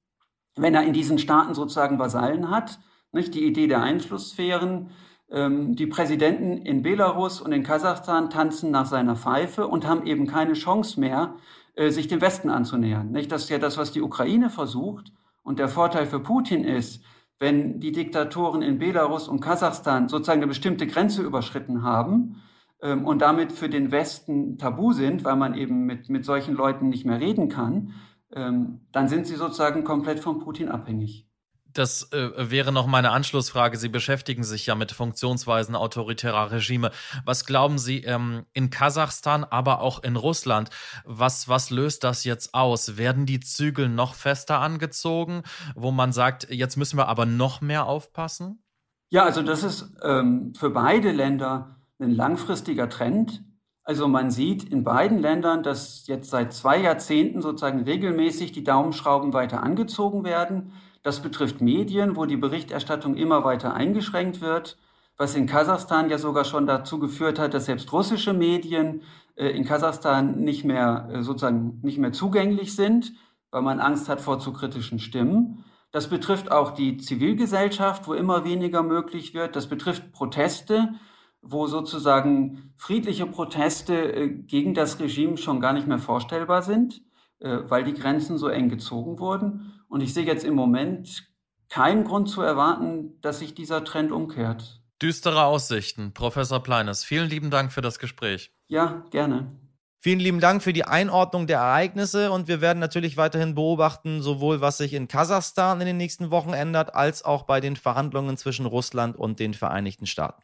wenn 0.57 0.75
er 0.75 0.83
in 0.83 0.93
diesen 0.93 1.19
Staaten 1.19 1.55
sozusagen 1.55 1.99
Vasallen 1.99 2.51
hat 2.51 2.81
nicht? 3.12 3.35
Die 3.35 3.44
Idee 3.44 3.66
der 3.66 3.83
Einflusssphären. 3.83 4.90
Ähm, 5.31 5.77
die 5.77 5.87
Präsidenten 5.87 6.59
in 6.59 6.83
Belarus 6.83 7.40
und 7.40 7.53
in 7.53 7.62
Kasachstan 7.62 8.31
tanzen 8.31 8.70
nach 8.70 8.87
seiner 8.87 9.16
Pfeife 9.16 9.66
und 9.66 9.87
haben 9.87 10.07
eben 10.07 10.27
keine 10.27 10.55
Chance 10.55 10.99
mehr, 10.99 11.37
äh, 11.75 11.90
sich 11.90 12.09
dem 12.09 12.20
Westen 12.20 12.51
anzunähern. 12.51 13.12
Nicht? 13.12 13.31
Das 13.31 13.44
ist 13.44 13.51
ja 13.51 13.59
das, 13.59 13.79
was 13.79 13.92
die 13.92 14.03
Ukraine 14.03 14.51
versucht. 14.51 15.12
Und 15.42 15.59
der 15.59 15.68
Vorteil 15.68 16.07
für 16.07 16.20
Putin 16.20 16.64
ist, 16.64 17.03
wenn 17.38 17.81
die 17.81 17.92
Diktatoren 17.92 18.61
in 18.61 18.79
Belarus 18.79 19.29
und 19.29 19.40
Kasachstan 19.40 20.09
sozusagen 20.09 20.40
eine 20.40 20.49
bestimmte 20.49 20.87
Grenze 20.87 21.23
überschritten 21.23 21.83
haben 21.83 22.42
ähm, 22.83 23.05
und 23.05 23.23
damit 23.23 23.53
für 23.53 23.68
den 23.68 23.92
Westen 23.92 24.59
tabu 24.59 24.92
sind, 24.92 25.25
weil 25.25 25.37
man 25.37 25.55
eben 25.55 25.87
mit, 25.87 26.09
mit 26.09 26.25
solchen 26.25 26.55
Leuten 26.55 26.88
nicht 26.88 27.07
mehr 27.07 27.20
reden 27.20 27.49
kann, 27.49 27.94
ähm, 28.33 28.81
dann 28.92 29.09
sind 29.09 29.27
sie 29.27 29.37
sozusagen 29.37 29.85
komplett 29.85 30.20
von 30.20 30.40
Putin 30.40 30.68
abhängig. 30.68 31.30
Das 31.72 32.12
äh, 32.12 32.50
wäre 32.50 32.72
noch 32.72 32.87
meine 32.87 33.11
Anschlussfrage. 33.11 33.76
Sie 33.76 33.88
beschäftigen 33.88 34.44
sich 34.44 34.66
ja 34.66 34.74
mit 34.74 34.92
Funktionsweisen 34.92 35.74
autoritärer 35.74 36.50
Regime. 36.50 36.90
Was 37.24 37.46
glauben 37.46 37.78
Sie 37.78 37.98
ähm, 38.02 38.46
in 38.52 38.70
Kasachstan, 38.70 39.44
aber 39.44 39.80
auch 39.80 40.02
in 40.02 40.16
Russland? 40.16 40.70
Was, 41.04 41.48
was 41.48 41.70
löst 41.70 42.04
das 42.04 42.24
jetzt 42.24 42.54
aus? 42.54 42.96
Werden 42.96 43.26
die 43.26 43.40
Zügel 43.40 43.88
noch 43.88 44.14
fester 44.14 44.61
angezogen, 44.61 45.42
wo 45.74 45.90
man 45.90 46.12
sagt, 46.12 46.48
jetzt 46.50 46.76
müssen 46.76 46.98
wir 46.98 47.09
aber 47.09 47.26
noch 47.26 47.61
mehr 47.61 47.87
aufpassen? 47.87 48.62
Ja, 49.11 49.24
also 49.24 49.42
das 49.42 49.64
ist 49.64 49.92
ähm, 50.02 50.54
für 50.54 50.70
beide 50.70 51.11
Länder 51.11 51.76
ein 51.98 52.12
langfristiger 52.12 52.88
Trend. 52.88 53.42
Also 53.83 54.06
man 54.06 54.30
sieht 54.30 54.62
in 54.62 54.85
beiden 54.85 55.18
Ländern, 55.18 55.62
dass 55.62 56.06
jetzt 56.06 56.30
seit 56.30 56.52
zwei 56.52 56.78
Jahrzehnten 56.78 57.42
sozusagen 57.42 57.83
regelmäßig 57.83 58.52
die 58.52 58.62
Daumenschrauben 58.62 59.33
weiter 59.33 59.62
angezogen 59.62 60.24
werden. 60.24 60.72
Das 61.02 61.22
betrifft 61.22 61.60
Medien, 61.60 62.16
wo 62.16 62.26
die 62.26 62.36
Berichterstattung 62.36 63.14
immer 63.14 63.44
weiter 63.44 63.74
eingeschränkt 63.74 64.40
wird, 64.40 64.76
was 65.16 65.34
in 65.34 65.46
Kasachstan 65.46 66.10
ja 66.10 66.18
sogar 66.18 66.44
schon 66.44 66.66
dazu 66.66 66.98
geführt 66.98 67.38
hat, 67.38 67.54
dass 67.54 67.66
selbst 67.66 67.92
russische 67.92 68.32
Medien 68.32 69.02
äh, 69.36 69.48
in 69.48 69.64
Kasachstan 69.64 70.40
nicht 70.40 70.64
mehr 70.64 71.08
äh, 71.12 71.22
sozusagen 71.22 71.78
nicht 71.82 71.98
mehr 71.98 72.12
zugänglich 72.12 72.74
sind, 72.74 73.12
weil 73.50 73.62
man 73.62 73.80
Angst 73.80 74.08
hat 74.08 74.20
vor 74.20 74.38
zu 74.38 74.52
kritischen 74.52 74.98
Stimmen. 74.98 75.64
Das 75.90 76.08
betrifft 76.08 76.52
auch 76.52 76.70
die 76.72 76.98
Zivilgesellschaft, 76.98 78.06
wo 78.06 78.14
immer 78.14 78.44
weniger 78.44 78.82
möglich 78.82 79.34
wird. 79.34 79.56
Das 79.56 79.66
betrifft 79.66 80.12
Proteste, 80.12 80.94
wo 81.42 81.66
sozusagen 81.66 82.72
friedliche 82.76 83.26
Proteste 83.26 83.94
äh, 83.94 84.28
gegen 84.28 84.74
das 84.74 85.00
Regime 85.00 85.36
schon 85.38 85.60
gar 85.60 85.72
nicht 85.72 85.86
mehr 85.86 85.98
vorstellbar 85.98 86.62
sind, 86.62 87.02
weil 87.42 87.84
die 87.84 87.94
Grenzen 87.94 88.36
so 88.36 88.48
eng 88.48 88.68
gezogen 88.68 89.18
wurden. 89.18 89.80
Und 89.90 90.00
ich 90.03 90.14
sehe 90.14 90.24
jetzt 90.24 90.44
im 90.44 90.55
Moment 90.55 91.29
keinen 91.68 92.05
Grund 92.05 92.29
zu 92.29 92.40
erwarten, 92.40 93.20
dass 93.20 93.40
sich 93.40 93.55
dieser 93.55 93.85
Trend 93.85 94.12
umkehrt. 94.12 94.81
Düstere 95.03 95.44
Aussichten. 95.44 96.12
Professor 96.14 96.62
Pleines, 96.62 97.05
vielen 97.05 97.29
lieben 97.29 97.50
Dank 97.50 97.72
für 97.72 97.81
das 97.81 97.98
Gespräch. 97.98 98.53
Ja, 98.68 99.05
gerne. 99.11 99.50
Vielen 99.98 100.20
lieben 100.20 100.40
Dank 100.40 100.62
für 100.62 100.72
die 100.72 100.85
Einordnung 100.85 101.46
der 101.46 101.59
Ereignisse 101.59 102.31
und 102.31 102.48
wir 102.48 102.61
werden 102.61 102.79
natürlich 102.79 103.16
weiterhin 103.16 103.55
beobachten, 103.55 104.22
sowohl 104.22 104.61
was 104.61 104.79
sich 104.79 104.94
in 104.94 105.09
Kasachstan 105.09 105.81
in 105.81 105.87
den 105.87 105.96
nächsten 105.96 106.31
Wochen 106.31 106.55
ändert, 106.55 106.94
als 106.94 107.24
auch 107.24 107.42
bei 107.42 107.61
den 107.61 107.76
Verhandlungen 107.76 108.37
zwischen 108.37 108.66
Russland 108.66 109.16
und 109.16 109.40
den 109.40 109.55
Vereinigten 109.55 110.07
Staaten. 110.07 110.42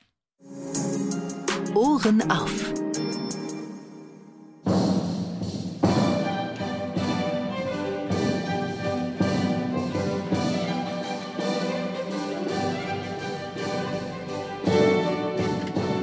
Ohren 1.74 2.30
auf. 2.30 2.86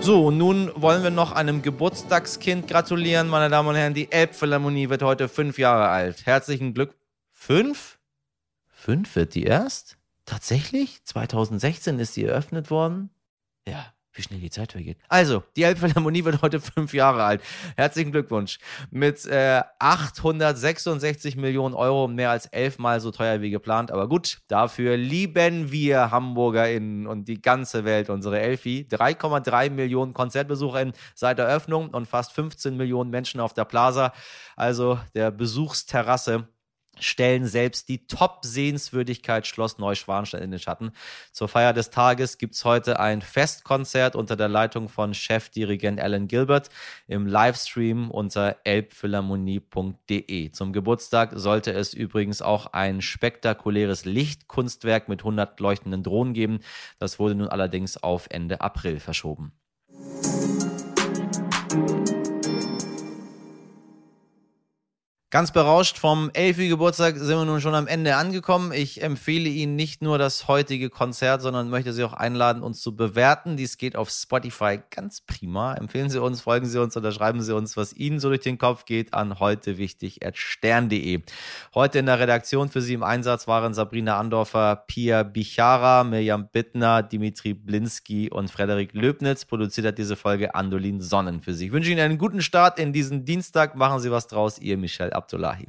So, 0.04 0.32
nun 0.32 0.70
wollen 0.76 1.02
wir 1.02 1.12
noch 1.12 1.32
einem 1.32 1.62
Geburtstagskind 1.62 2.68
gratulieren, 2.68 3.30
meine 3.30 3.50
Damen 3.50 3.70
und 3.70 3.76
Herren. 3.76 3.94
Die 3.94 4.12
Elbphilharmonie 4.12 4.90
wird 4.90 5.02
heute 5.02 5.30
fünf 5.30 5.58
Jahre 5.58 5.88
alt. 5.88 6.26
Herzlichen 6.26 6.74
Glück. 6.74 6.98
Fünf? 7.32 8.00
Fünf 8.68 9.16
wird 9.16 9.34
die 9.34 9.44
erst? 9.44 9.98
Tatsächlich? 10.26 11.02
2016 11.06 12.00
ist 12.00 12.16
sie 12.16 12.26
eröffnet 12.26 12.70
worden? 12.70 13.12
Ja, 13.66 13.94
Wie 14.16 14.22
schnell 14.22 14.40
die 14.40 14.52
Zeit 14.52 14.74
vergeht. 14.74 14.98
Also, 15.10 15.44
die 15.56 15.64
Elbphilharmonie 15.64 16.24
wird 16.24 16.44
heute 16.44 16.60
fünf 16.60 16.94
Jahre 16.94 17.24
alt. 17.24 17.42
Herzlichen 17.76 18.12
Glückwunsch. 18.12 18.60
Mit 18.92 19.26
äh, 19.26 19.64
866 19.80 21.36
Millionen 21.36 21.74
Euro, 21.74 22.08
mehr 22.08 22.30
als 22.30 22.46
elfmal 22.46 23.00
so 23.00 23.10
teuer 23.10 23.42
wie 23.42 23.50
geplant. 23.50 23.92
Aber 23.92 24.08
gut, 24.08 24.42
dafür 24.48 24.98
lieben 24.98 25.72
wir 25.72 26.12
HamburgerInnen 26.12 27.08
und 27.08 27.28
die 27.28 27.42
ganze 27.42 27.86
Welt 27.86 28.12
unsere 28.12 28.40
Elfi. 28.40 28.88
3,3 28.92 29.72
Millionen 29.72 30.14
KonzertbesucherInnen 30.14 30.94
seit 31.16 31.40
Eröffnung 31.40 31.90
und 31.90 32.08
fast 32.08 32.34
15 32.34 32.78
Millionen 32.78 33.10
Menschen 33.10 33.40
auf 33.40 33.56
der 33.56 33.66
Plaza. 33.66 34.14
Also 34.56 35.00
der 35.16 35.32
Besuchsterrasse 35.32 36.48
stellen 37.00 37.46
selbst 37.46 37.90
die 37.90 38.06
Top-Sehenswürdigkeit 38.08 39.48
Schloss 39.48 39.78
Neuschwanstein 39.78 40.44
in 40.44 40.52
den 40.52 40.60
Schatten. 40.60 40.92
Zur 41.32 41.48
Feier 41.48 41.74
des 41.74 41.90
Tages 41.90 42.38
gibt's 42.38 42.66
heute 42.66 43.00
ein 43.00 43.22
Festkonzert 43.22 44.16
unter 44.16 44.36
der 44.36 44.50
Leitung 44.50 44.90
von 44.90 45.14
Chefdirigent 45.14 46.00
Alan 46.00 46.28
Gilbert 46.28 46.70
im 47.08 47.28
Livestream 47.28 48.12
unter 48.12 48.58
elbphilharmonie.de. 48.64 50.52
Zum 50.52 50.74
Geburtstag 50.74 51.32
sollte 51.36 51.74
es 51.74 51.94
übrigens 51.94 52.42
auch 52.42 52.68
ein 52.68 53.02
spektakuläres 53.02 54.06
Lichtkunstwerk 54.06 55.10
mit 55.10 55.22
100 55.22 55.60
leuchtenden 55.60 56.04
Drohnen 56.04 56.34
geben. 56.34 56.60
Das 57.00 57.20
wurde 57.20 57.36
nun 57.36 57.48
allerdings 57.48 58.02
auf 58.02 58.28
Ende 58.30 58.62
April 58.62 59.00
verschoben. 59.00 59.54
Ganz 65.34 65.52
berauscht 65.52 65.98
vom 65.98 66.30
Elfi 66.36 66.70
Geburtstag 66.70 67.18
sind 67.18 67.36
wir 67.36 67.44
nun 67.44 67.60
schon 67.60 67.74
am 67.74 67.88
Ende 67.88 68.18
angekommen. 68.18 68.72
Ich 68.72 69.02
empfehle 69.02 69.50
Ihnen 69.50 69.76
nicht 69.76 70.04
nur 70.04 70.20
das 70.20 70.48
heutige 70.48 70.92
Konzert, 70.92 71.42
sondern 71.42 71.72
möchte 71.72 71.92
Sie 71.92 72.04
auch 72.04 72.14
einladen, 72.14 72.62
uns 72.62 72.82
zu 72.82 72.96
bewerten. 72.96 73.58
Dies 73.58 73.80
geht 73.80 73.96
auf 73.96 74.12
Spotify 74.12 74.80
ganz 74.92 75.22
prima. 75.22 75.74
Empfehlen 75.74 76.12
Sie 76.12 76.22
uns, 76.22 76.42
folgen 76.42 76.68
Sie 76.68 76.80
uns 76.80 76.96
oder 76.96 77.12
schreiben 77.12 77.42
Sie 77.42 77.56
uns, 77.56 77.76
was 77.76 77.94
Ihnen 77.94 78.20
so 78.20 78.30
durch 78.30 78.42
den 78.42 78.60
Kopf 78.60 78.86
geht, 78.86 79.16
an 79.16 79.40
heute. 79.40 79.76
Heute 81.74 81.98
in 81.98 82.06
der 82.06 82.20
Redaktion 82.20 82.70
für 82.70 82.82
Sie 82.84 82.94
im 82.94 83.02
Einsatz 83.02 83.48
waren 83.48 83.74
Sabrina 83.74 84.20
Andorfer, 84.20 84.84
Pia 84.86 85.24
Bichara, 85.24 86.04
Mirjam 86.04 86.50
Bittner, 86.52 87.02
Dimitri 87.02 87.56
Blinski 87.56 88.30
und 88.30 88.52
Frederik 88.52 88.94
Löbnitz. 88.94 89.46
Produziert 89.46 89.88
hat 89.88 89.98
diese 89.98 90.16
Folge 90.16 90.54
Andolin 90.54 91.02
Sonnen 91.02 91.42
für 91.42 91.56
Sie. 91.56 91.66
Ich 91.66 91.72
wünsche 91.72 91.90
Ihnen 91.90 92.02
einen 92.02 92.20
guten 92.20 92.44
Start 92.44 92.78
in 92.78 92.94
diesen 92.94 93.26
Dienstag. 93.26 93.76
Machen 93.76 94.00
Sie 94.00 94.12
was 94.12 94.28
draus. 94.28 94.60
Ihr 94.60 94.78
Michel 94.78 95.12
Abdullahi. 95.24 95.68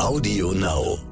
Audio 0.00 0.52
Now. 0.52 1.09